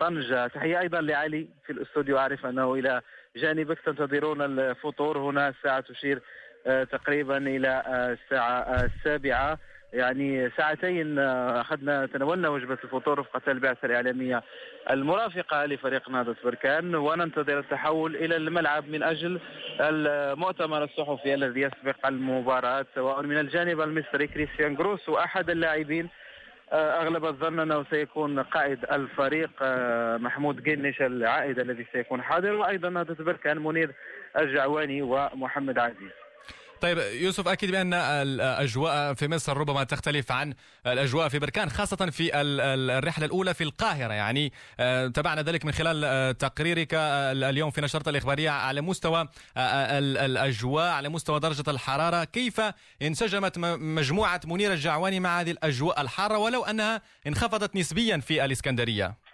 [0.00, 0.46] طنجة.
[0.46, 2.18] تحية أيضا لعلي في الاستوديو.
[2.18, 3.00] أعرف أنه إلى
[3.36, 5.18] جانبك تنتظرون الفطور.
[5.18, 6.22] هنا الساعة تشير
[6.64, 9.58] تقريبا إلى الساعة السابعة.
[9.92, 14.42] يعني ساعتين أخذنا تناولنا وجبة الفطور رفقه البعثة الإعلامية
[14.90, 19.40] المرافقة لفريق نهضه بركان وننتظر التحول إلى الملعب من أجل
[19.80, 22.86] المؤتمر الصحفي الذي يسبق المباراة.
[22.94, 26.08] سواء من الجانب المصري كريستيان جروس وأحد اللاعبين
[26.72, 29.50] أغلب الظن أنه سيكون قائد الفريق
[30.22, 32.52] محمود جنش العائد الذي سيكون حاضر.
[32.52, 33.90] وأيضا نهضه بركان منير
[34.38, 36.12] الجعواني ومحمد عزيز.
[36.80, 40.54] طيب يوسف أكيد بأن الأجواء في مصر ربما تختلف عن
[40.86, 44.12] الأجواء في بركان خاصة في الرحلة الأولى في القاهرة.
[44.12, 44.52] يعني
[45.14, 51.70] تابعنا ذلك من خلال تقريرك اليوم في نشرة الإخبارية على مستوى الأجواء على مستوى درجة
[51.70, 52.24] الحرارة.
[52.24, 52.60] كيف
[53.02, 59.29] انسجمت مجموعة منير الجعواني مع هذه الأجواء الحارة؟ ولو أنها انخفضت نسبيا في الإسكندرية.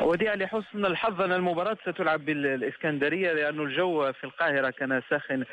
[0.00, 5.44] وديع لحسن الحظ أن المباراة ستلعب بالإسكندرية لأنه الجو في القاهرة كان ساخن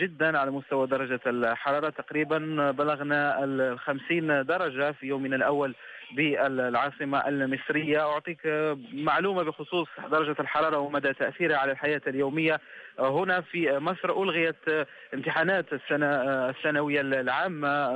[0.00, 1.88] جدا على مستوى درجة الحرارة.
[1.88, 5.74] تقريبا بلغنا الخمسين درجة في يومنا الأول
[6.16, 8.00] بالعاصمة المصرية.
[8.12, 8.40] أعطيك
[8.92, 12.60] معلومة بخصوص درجة الحرارة ومدى تأثيرها على الحياة اليومية.
[12.98, 16.06] هنا في مصر ألغيت امتحانات السنة
[16.48, 17.88] السنوية العامة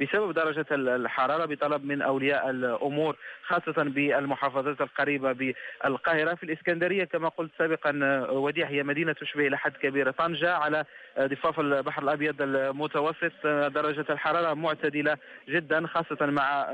[0.00, 6.34] بسبب درجة الحرارة بطلب من أولياء الأمور خاصة بالمحافظات القريبة بالقاهرة.
[6.34, 7.90] في الإسكندرية كما قلت سابقا
[8.30, 10.10] وديع هي مدينة تشبه إلى حد كبير.
[10.10, 10.84] طنجة على
[11.20, 15.16] ضفاف البحر الأبيض المتوسط درجة الحرارة معتدلة
[15.48, 16.66] جدا خاصة مع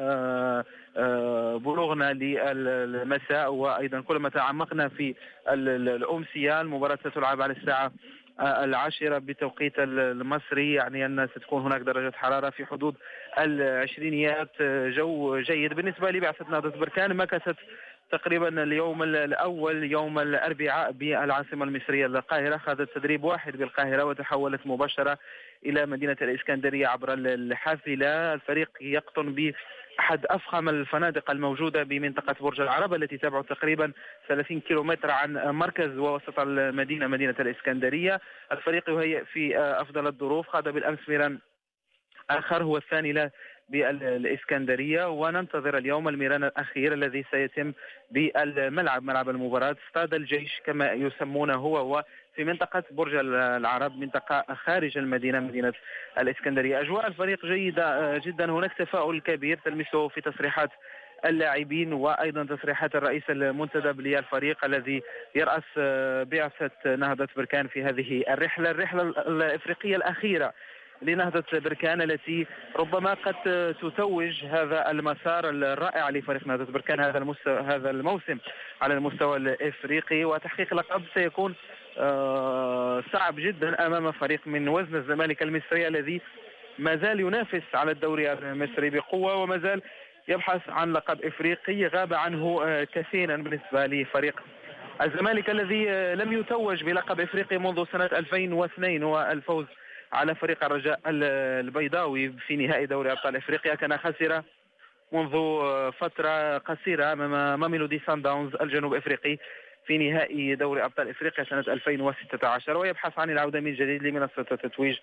[1.58, 5.14] بلوغنا للمساء وأيضا كلما تعمقنا في
[5.48, 7.92] الأمسية المباراة ستلعب على الساعة
[8.40, 10.74] العاشرة بتوقيت المصري.
[10.74, 12.94] يعني أن ستكون هناك درجة حرارة في حدود
[13.38, 14.62] العشرينيات.
[14.96, 15.74] جو جيد.
[15.74, 17.56] بالنسبة لبعثة نهضة بركان مكثت
[18.10, 25.18] تقريبا اليوم الأول يوم الأربعاء بالعاصمة المصرية القاهرة خاضت تدريب واحد بالقاهرة وتحولت مباشرة
[25.66, 28.34] إلى مدينة الإسكندرية عبر الحافلة.
[28.34, 29.52] الفريق يقطن ب
[30.00, 33.92] أحد أفخم الفنادق الموجودة بمنطقة برج العرب التي تبعد تقريبا
[34.28, 38.20] 30 كيلومتر عن مركز ووسط المدينة مدينة الإسكندرية.
[38.52, 40.48] الفريق يهيئ في أفضل الظروف.
[40.48, 41.38] خاض بالأمس ميران
[42.30, 43.30] آخر هو الثاني له
[43.70, 47.72] بالإسكندرية وننتظر اليوم الميران الأخير الذي سيتم
[48.10, 49.76] بالملعب ملعب المباراة.
[49.88, 52.04] استاد الجيش كما يسمونه هو
[52.36, 55.72] في منطقة برج العرب منطقة خارج المدينة مدينة
[56.18, 56.80] الإسكندرية.
[56.80, 58.50] أجواء الفريق جيدة جدا.
[58.50, 60.70] هناك تفاؤل كبير تلمسه في تصريحات
[61.24, 65.02] اللاعبين وأيضا تصريحات الرئيس المنتدب للفريق الذي
[65.34, 65.78] يرأس
[66.28, 68.70] بعثة نهضة بركان في هذه الرحلة.
[68.70, 70.52] الرحلة الإفريقية الأخيرة
[71.02, 73.34] لنهضة بركان التي ربما قد
[73.74, 78.38] تتوج هذا المسار الرائع لفريق نهضة بركان هذا هذا الموسم
[78.82, 80.24] على المستوى الإفريقي.
[80.24, 81.54] وتحقيق لقب سيكون
[81.98, 86.20] آه، صعب جدا أمام فريق من وزن الزمالك المصري الذي
[86.78, 89.82] ما زال ينافس على الدوري المصري بقوة وما زال
[90.28, 94.40] يبحث عن لقب إفريقي غاب عنه آه، كثيرا بالنسبة لفريق
[95.02, 99.66] الزمالك الذي آه، لم يتوج بلقب إفريقي منذ سنة 2002 والفوز
[100.12, 104.42] على فريق الرجاء البيضاوي في نهائي دوري أبطال إفريقيا كان خسر
[105.12, 105.32] منذ
[105.92, 109.38] فترة قصيرة أمام ماميلودي سان داونز الجنوب إفريقي
[109.86, 114.96] في نهائي دوري أبطال إفريقيا سنة 2016 ويبحث عن العودة من جديد لمنصة التتويج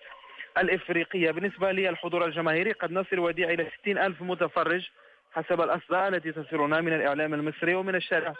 [0.58, 1.30] الإفريقية.
[1.30, 4.88] بالنسبة للحضور الجماهيري قد نصل وديع إلى 60 ألف متفرج
[5.32, 8.34] حسب الأصداء التي تصلنا من الإعلام المصري ومن الشارع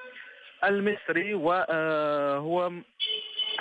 [0.64, 2.72] المصري وهو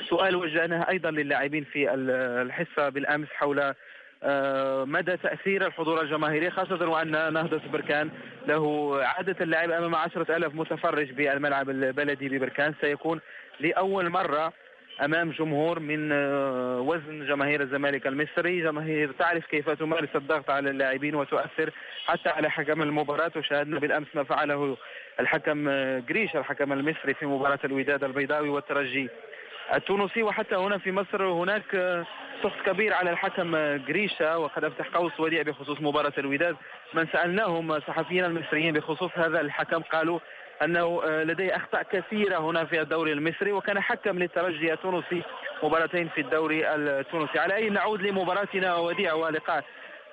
[0.09, 3.73] سؤال وجهناه أيضا للاعبين في الحصة بالأمس حول
[4.23, 8.09] آه، مدى تأثير الحضور الجماهيري خاصة وأن نهضة بركان
[8.47, 12.73] له عادة اللعب عشرة ألاف متفرج بالملعب البلدي ببركان.
[12.81, 13.19] سيكون
[13.59, 14.53] لأول مرة
[15.03, 18.61] أمام جمهور من آه، وزن جماهير الزمالك المصري.
[18.61, 21.69] جماهير تعرف كيف تمارس الضغط على اللاعبين وتؤثر
[22.05, 23.31] حتى على حكم المباراة.
[23.35, 24.77] وشاهدنا بالأمس ما فعله
[25.19, 29.09] الحكم جريش آه، الحكم المصري في مباراة الوداد البيضاوي والترجي
[29.73, 32.05] التونسي وحتى هنا في مصر هناك آه،
[32.43, 36.55] سخط كبير على الحكم جريشة وقد أفتح قوس وديع بخصوص مباراة الوداد.
[36.93, 40.19] من سألناهم صحفيين المصريين بخصوص هذا الحكم قالوا
[40.63, 45.21] أنه آه، لديه أخطاء كثيرة هنا في الدوري المصري وكان حكم للترجي التونسي
[45.63, 47.39] مباراتين في الدوري التونسي.
[47.39, 49.63] على أي نعود لمباراتنا وديع ولقاء؟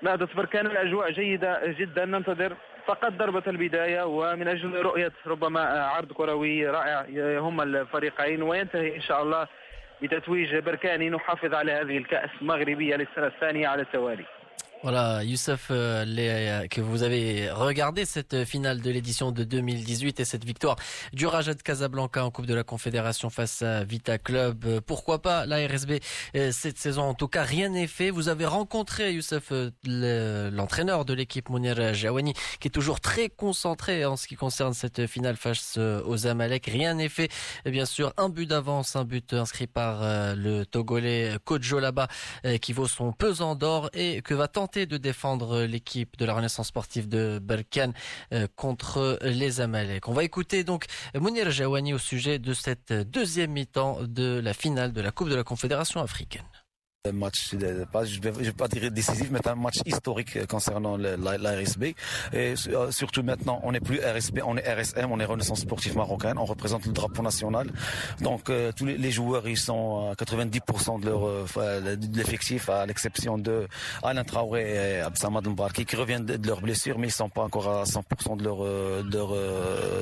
[0.03, 6.67] نهضة بركان الأجواء جيدة جدا ننتظر فقط ضربة البداية ومن أجل رؤية ربما عرض كروي
[6.67, 7.07] رائع
[7.39, 9.47] هم الفريقين وينتهي إن شاء الله
[10.03, 14.25] بتتويج بركاني نحافظ على هذه الكأس المغربية للسنة الثانية على التوالي.
[14.85, 20.27] Voilà, Youssef, euh, euh, que vous avez regardé cette finale de l'édition de 2018 et
[20.27, 20.77] cette victoire
[21.15, 24.67] du Raja de Casablanca en Coupe de la Confédération face à Vita Club.
[24.67, 26.01] Euh, pourquoi pas la RSB
[26.51, 27.05] cette saison?
[27.05, 28.11] En tout cas, rien n'est fait.
[28.11, 29.55] Vous avez rencontré Youssef,
[29.87, 35.07] l'entraîneur de l'équipe Mounir Jawani, qui est toujours très concentré en ce qui concerne cette
[35.07, 36.67] finale face aux Amalek.
[36.67, 37.31] Rien n'est fait.
[37.65, 40.03] bien sûr, un but d'avance, un but inscrit par
[40.37, 42.09] le Togolais Kojo là-bas,
[42.61, 46.69] qui vaut son pesant d'or et que va tenter de défendre l'équipe de la Renaissance
[46.69, 47.93] sportive de Balkan
[48.33, 50.09] euh, contre les Amalek.
[50.09, 54.93] On va écouter donc Mounir Jawani au sujet de cette deuxième mi-temps de la finale
[54.93, 56.43] de la Coupe de la Confédération africaine.
[57.07, 57.55] Un match,
[57.93, 61.93] pas, je ne vais, pas dire décisif, mais un match historique concernant la, RSB.
[62.33, 65.99] Et euh, surtout maintenant, on n'est plus RSB, on est RSM, on est Renaissance Sportive
[65.99, 67.71] Marocaine, on représente le drapeau national.
[68.23, 72.87] Donc euh, tous les, joueurs, ils sont à 90% de leur euh, de l'effectif, à
[72.87, 73.69] l'exception de
[74.03, 77.69] Alain Traoré et Absamad Mbarki, qui reviennent de, leur blessure, mais ils sont pas encore
[77.69, 78.61] à 100% de leur,
[79.05, 79.29] de leur,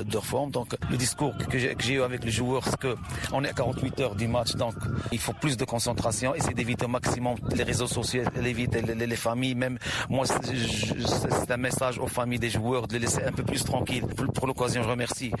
[0.05, 0.51] de leur forme.
[0.51, 2.95] Donc le discours que j'ai eu avec les joueurs, c'est que
[3.33, 4.75] on est à 48 heures du match, donc
[5.11, 9.55] il faut plus de concentration, essayer d'éviter maximum les réseaux sociaux, les, les, les familles,
[9.55, 9.77] même
[10.09, 14.05] moi c'est un message aux familles des joueurs de les laisser un peu plus tranquilles.
[14.35, 15.31] Pour, l'occasion, je remercie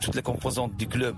[0.00, 1.16] toutes les composantes du club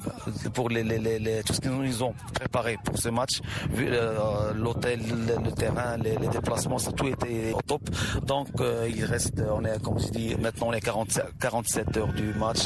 [0.54, 3.40] pour les, tout ce qu'ils nous ont préparé pour ce match.
[3.76, 5.00] Euh, l'hôtel,
[5.44, 7.82] le, terrain, les, déplacements, ça, tout était au top.
[8.26, 12.12] Donc euh, il reste, on est comme je dis, maintenant on est 47, 47 heures
[12.12, 12.62] du match.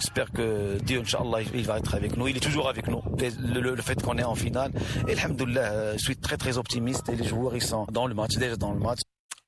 [0.00, 2.28] J'espère que Dieu, Inch'Allah, il va être avec nous.
[2.28, 3.02] Il est toujours avec nous.
[3.42, 4.72] Le, fait qu'on est en finale.
[5.08, 8.36] Et euh, je suis très très optimiste et les joueurs ils sont dans le match,
[8.36, 9.00] déjà dans le match.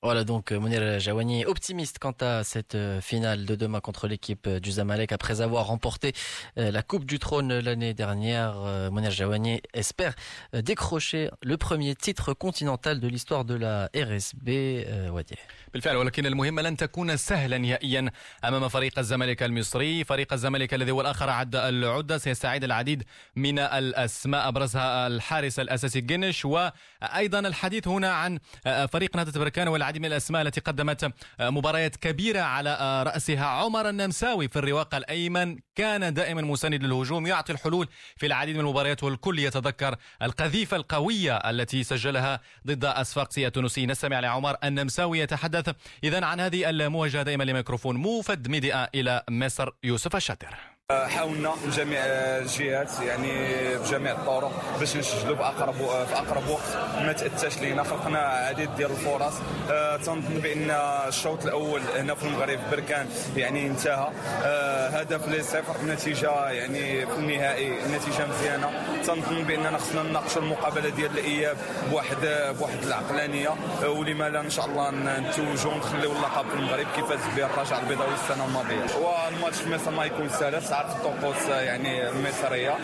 [0.03, 4.47] Voilà donc euh, Mounir Jawani optimiste quant à cette euh, finale de demain contre l'équipe
[4.47, 6.11] euh, du Zamalek après avoir remporté
[6.57, 8.55] la Coupe du Trône l'année dernière.
[8.91, 10.13] Mounir Jawani espère
[10.53, 15.37] décrocher le premier titre continental de l'histoire de la RSB Wadier.
[15.73, 18.11] بالفعل ولكن المهمة لن تكون سهلا نهائيا
[18.45, 20.03] أمام فريق الزمالك المصري.
[20.03, 23.03] فريق الزمالك الذي هو الآخر عد العدة سيستعيد العديد
[23.35, 26.45] من الأسماء أبرزها الحارس الأساسي جنش.
[26.45, 28.39] وأيضا الحديث هنا عن
[28.87, 33.45] فريق نهضة بركان والعديد العديد من الأسماء التي قدمت مباريات كبيرة على رأسها.
[33.45, 39.03] عمر النمساوي في الرواق الأيمن كان دائما مساند للهجوم يعطي الحلول في العديد من المباريات
[39.03, 45.62] والكل يتذكر القذيفة القوية التي سجلها ضد أسفاقسي التونسي نستمع لعمر النمساوي يتحدث
[46.03, 52.89] إذا عن هذه المواجهة دائما لميكروفون موفد ميديا إلى مصر يوسف الشاتر حاولنا جميع الجهات
[53.01, 53.31] يعني
[53.77, 56.77] بجميع الطرق باش نسجلوا في أقرب في أقرب وقت.
[57.01, 59.33] ما تأتاش لينا خلقنا عديد ديال الفرص.
[59.71, 60.71] أه تنظن بأن
[61.07, 64.11] الشوط الأول هنا في المغرب بركان يعني انتهى.
[64.43, 68.71] أه هدف لصفر النتيجه يعني في النهائي النتيجه مزيانة.
[69.07, 71.57] تنظن باننا خصنا نناقشوا المقابلة ديال الإياب
[71.91, 72.17] بواحد
[72.59, 73.49] بواحد العقلانية.
[73.83, 77.79] أه ولما لا إن شاء الله نتوجوا ونخليو اللقب في المغرب كيف فاز به الرجاء
[77.79, 78.95] البيضاوي السنة الماضية.
[78.95, 82.77] والماتش في مصر ما يكون سهل تعرف الطقوس يعني المصريه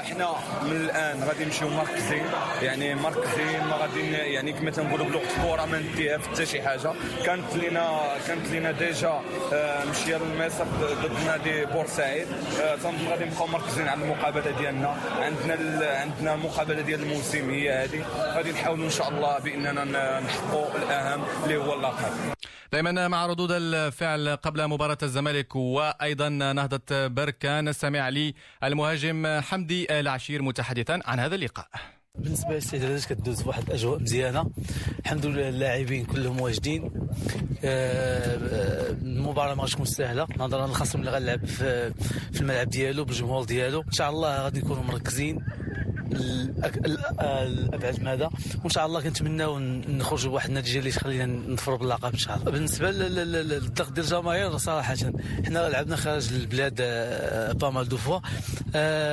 [0.00, 2.26] إحنا من الآن غادي نمشيو مركزين
[2.62, 6.92] يعني مركزين ما غادي يعني كما تنقولوا بلغه الكره ما نديها في حتى شي حاجة.
[7.24, 9.20] كانت لينا كانت لينا ديجا
[9.90, 12.26] مشية لمصر ضد نادي بورسعيد.
[12.82, 14.96] تنظن غادي نبقاو مركزين على المقابلة ديالنا.
[15.18, 15.56] عندنا
[16.00, 18.04] عندنا المقابله ديال الموسم هي هذه
[18.34, 19.84] غادي نحاولوا إن شاء الله بإننا
[20.20, 22.35] نحققوا الأهم اللي هو اللقب.
[22.76, 30.42] دائما مع ردود الفعل قبل مباراة الزمالك وأيضا نهضة بركان نستمع لي المهاجم حمدي العشير
[30.42, 31.68] متحدثا عن هذا اللقاء.
[32.18, 34.50] بالنسبة للاستعدادات كدوز بواحد الأجواء مزيانة.
[35.04, 36.90] الحمد لله اللاعبين كلهم واجدين
[39.02, 40.26] المباراة ما تكون سهلة.
[40.36, 43.80] نظرا للخصم اللي غنلعب في الملعب ديالو بالجمهور ديالو.
[43.80, 45.44] إن شاء الله غادي نكونوا مركزين.
[46.12, 48.30] الابعد هذا
[48.62, 52.50] وإن شاء الله كنتمناو نخرجوا بواحد النتيجة اللي تخلينا نظفروا باللقب إن شاء الله.
[52.50, 54.96] بالنسبة للضغط ديال الجماهير صراحة
[55.46, 56.74] حنا لعبنا خارج البلاد
[57.58, 58.20] pas mal de fois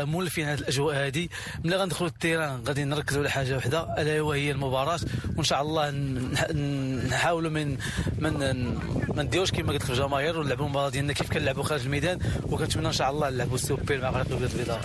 [0.06, 1.28] مولفين هذه الأجواء هذه
[1.64, 5.00] ملي غندخلوا ال terrain غادي نركزوا على حاجة وحدة ألا وهي المباراة.
[5.36, 5.92] وإن شاء الله
[7.10, 7.78] نحاولوا من
[8.20, 8.34] من
[9.16, 12.20] ما نديروش كما قلت لك الجماهير ونلعبوا المباراة ديالنا كيف كنلعبوا خارج الميدان.
[12.50, 14.82] وكنتمنى إن شاء الله نلعبوا السوبر مع البيض البيضاء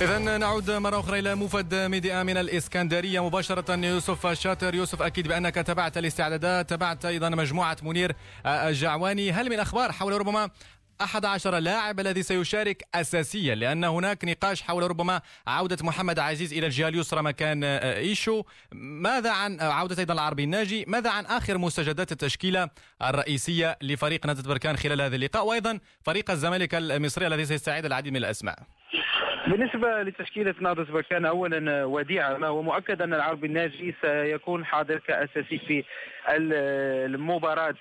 [0.00, 3.24] إذا نعود مرة أخرى إلى موفد ميدي آن من الإسكندرية.
[3.24, 8.16] مباشرة يوسف شاتر يوسف أكيد بأنك تابعت الاستعدادات تابعت أيضا مجموعة منير
[8.46, 10.50] الجعواني هل من أخبار حول ربما
[11.00, 16.88] 11 لاعب الذي سيشارك أساسيا؟ لأن هناك نقاش حول ربما عودة محمد عزيز إلى الجهة
[16.88, 18.42] اليسرى مكان إيشو.
[18.72, 22.70] ماذا عن عودة أيضا العربي الناجي؟ ماذا عن آخر مستجدات التشكيلة
[23.02, 28.18] الرئيسية لفريق نادي بركان خلال هذا اللقاء؟ وأيضا فريق الزمالك المصري الذي سيستعيد العديد من
[28.18, 28.58] الأسماء.
[29.52, 35.58] بالنسبة لتشكيلة نهضة بركان أولا وديعة ما هو مؤكد أن العربي الناجي سيكون حاضر كأساسي
[35.58, 35.84] في
[36.28, 37.74] المباراة.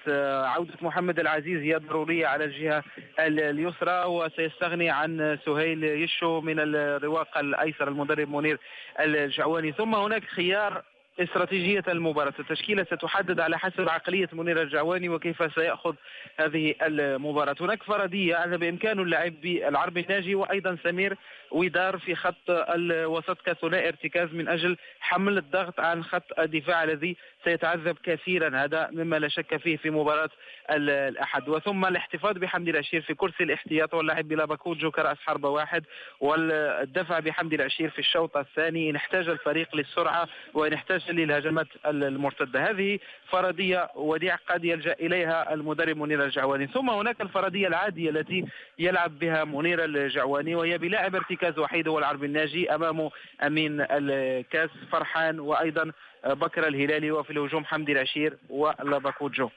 [0.46, 2.84] عودة محمد العزيز هي ضرورية على الجهة
[3.20, 8.58] اليسرى وسيستغني عن سهيل يشو من الرواق الأيسر المدرب منير
[9.00, 9.72] الجعواني.
[9.72, 10.84] ثم هناك خيار
[11.20, 12.34] استراتيجية المباراة.
[12.40, 15.96] التشكيلة ستحدد على حسب عقلية منير الجعواني وكيف سيأخذ
[16.38, 17.56] هذه المباراة.
[17.62, 21.18] هناك فرضية أن بإمكانه اللعب بالعربي الناجي وأيضا سمير
[21.52, 27.98] ويدار في خط الوسط كثنائي ارتكاز من أجل حمل الضغط عن خط الدفاع الذي سيتعذب
[28.04, 28.64] كثيرا.
[28.64, 30.30] هذا مما لا شك فيه في مباراة
[30.72, 31.50] الأحد.
[31.50, 35.84] وثم الاحتفاظ بحمدي العشير في كرسي الاحتياط واللعب بلا باكوجو كرأس حربة واحد
[36.20, 38.90] والدفع بحمدي العشير في الشوط الثاني.
[38.90, 42.70] إن احتاج الفريق للسرعة وإن احتاج للهجمات المرتدة.
[42.70, 43.00] هذه
[43.30, 46.68] فرضية وديع قد يلجأ إليها المدرب منير الجعواني.
[46.68, 48.46] ثم هناك الفرضية العادية التي
[48.80, 53.12] يلعب بها منير الجعواني وهي بلاعب ارتكاز وحيد هو العربي الناجي أمامه
[53.44, 55.92] أمين الكاس فرحان وأيضا
[56.26, 59.50] بكر الهلالي وفي الهجوم حمدي العشير ولاباكوجو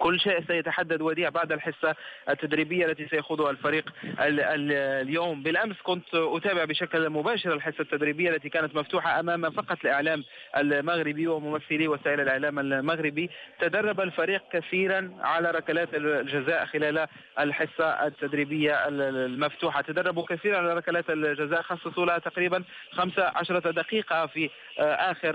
[0.00, 1.94] كل شيء سيتحدد وديع بعد الحصة
[2.28, 5.42] التدريبية التي سيخوضها الفريق ال ال اليوم.
[5.42, 10.24] بالأمس كنت أتابع بشكل مباشر الحصة التدريبية التي كانت مفتوحة أمام فقط الإعلام
[10.56, 13.30] المغربي وممثلي وسائل الإعلام المغربي.
[13.60, 17.06] تدرب الفريق كثيرا على ركلات الجزاء خلال
[17.40, 19.80] الحصة التدريبية المفتوحة.
[19.80, 25.34] تدربوا كثيرا على ركلات الجزاء خصصوا لها تقريبا 15 دقيقة في آخر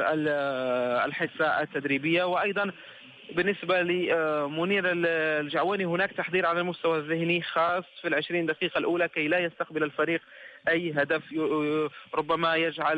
[1.06, 2.24] الحصة التدريبية.
[2.24, 2.72] وأيضا
[3.32, 9.40] بالنسبة لمنير الجعواني هناك تحضير على المستوى الذهني خاص في العشرين دقيقة الأولى كي لا
[9.40, 10.22] يستقبل الفريق
[10.68, 11.24] أي هدف
[12.16, 12.98] ربما يجعل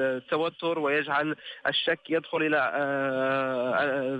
[0.00, 1.36] التوتر ويجعل
[1.66, 2.58] الشك يدخل إلى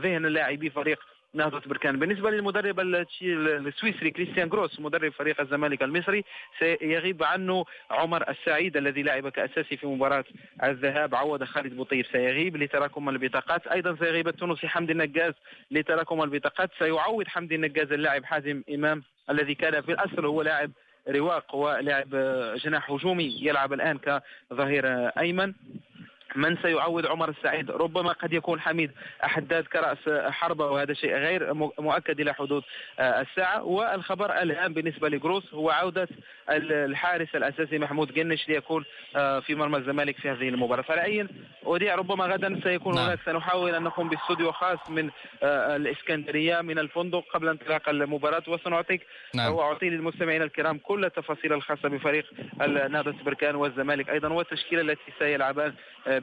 [0.03, 1.01] ذهن اللاعبي فريق
[1.35, 1.99] نهضة بركان.
[1.99, 6.24] بالنسبة للمدرب السويسري كريستيان جروس مدرب فريق الزمالك المصري
[6.59, 10.24] سيغيب عنه عمر السعيد الذي لعب كأساسي في مباراة
[10.64, 11.14] الذهاب.
[11.14, 13.66] عوض خالد بوطيب سيغيب لتراكم البطاقات.
[13.66, 15.32] أيضا سيغيب التونسي حمدي النجاز
[15.70, 16.70] لتراكم البطاقات.
[16.78, 20.70] سيعوض حمدي النجاز اللاعب حازم إمام الذي كان في الأصل هو لاعب
[21.09, 22.09] رواق ولاعب
[22.57, 23.99] جناح هجومي يلعب الآن
[24.51, 25.53] كظهير أيمن.
[26.37, 28.91] من سيعوض عمر السعيد ربما قد يكون حميد
[29.24, 32.62] أحداد كرأس حربة وهذا شيء غير مؤكد إلى حدود
[32.99, 36.09] آه، الساعة والخبر الهام بالنسبة لجروس هو عودة
[36.51, 38.85] الحارس الأساسي محمود جنش ليكون
[39.16, 41.28] آه، في مرمى الزمالك في هذه المباراة فعلى أي
[41.62, 43.05] وديع ربما غدا سيكون نعم.
[43.05, 45.11] هناك سنحاول أن نقوم باستوديو خاص من
[45.43, 49.53] آه، الإسكندرية من الفندق قبل انطلاق المباراة وسنعطيك نعم.
[49.55, 52.24] وأعطي للمستمعين الكرام كل التفاصيل الخاصة بفريق
[52.91, 55.74] نهضة بركان والزمالك أيضا والتشكيلة التي سيلعبان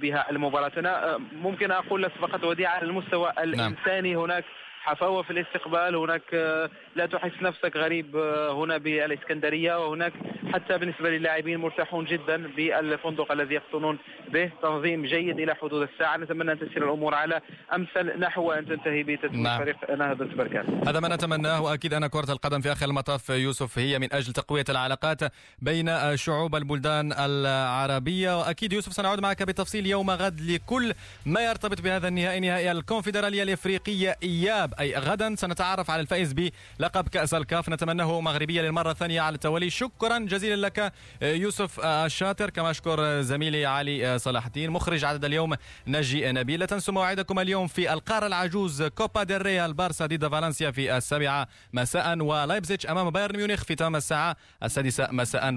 [0.01, 3.43] بها المباراة أنا ممكن أقول فقط وديع على المستوى نعم.
[3.43, 4.43] الإنساني هناك
[4.83, 5.95] حفاوة في الاستقبال.
[5.95, 10.13] هناك آه، لا تحس نفسك غريب آه، هنا بالإسكندرية وهناك
[10.53, 13.97] حتى بالنسبة للاعبين مرتاحون جدا بالفندق الذي يقطنون
[14.29, 14.51] به.
[14.61, 16.17] تنظيم جيد إلى حدود الساعة.
[16.17, 17.41] نتمنى أن تسير الأمور على
[17.75, 19.59] أمثل نحو أن تنتهي بتتويج نعم.
[19.59, 20.81] فريق نهضة بركان.
[20.87, 21.61] هذا ما نتمناه.
[21.61, 25.19] وأكيد أن كرة القدم في آخر المطاف يوسف هي من أجل تقوية العلاقات
[25.59, 28.39] بين شعوب البلدان العربية.
[28.39, 30.93] وأكيد يوسف سنعود معك بتفصيل يوم غد لكل
[31.25, 34.70] ما يرتبط بهذا النهائي نهائي الكونفدرالية الإفريقية إياب.
[34.79, 37.69] أي غدا سنتعرف على الفائز بلقب كأس الكاف.
[37.69, 39.69] نتمناه مغربية للمرة الثانية على التوالي.
[39.69, 42.49] شكرا جزيلا لك يوسف الشاطر.
[42.49, 44.69] كما أشكر زميلي علي صلاح الدين.
[44.69, 45.55] مخرج عدد اليوم
[45.87, 46.59] نجي نبيل.
[46.59, 51.47] لا تنسوا موعدكم اليوم في القارة العجوز كوبا ديل ريال بارسا ضد فالنسيا في السابعة
[51.73, 55.41] مساء ولايبزيتش أمام بايرن ميونخ في تمام الساعة السادسة مساء.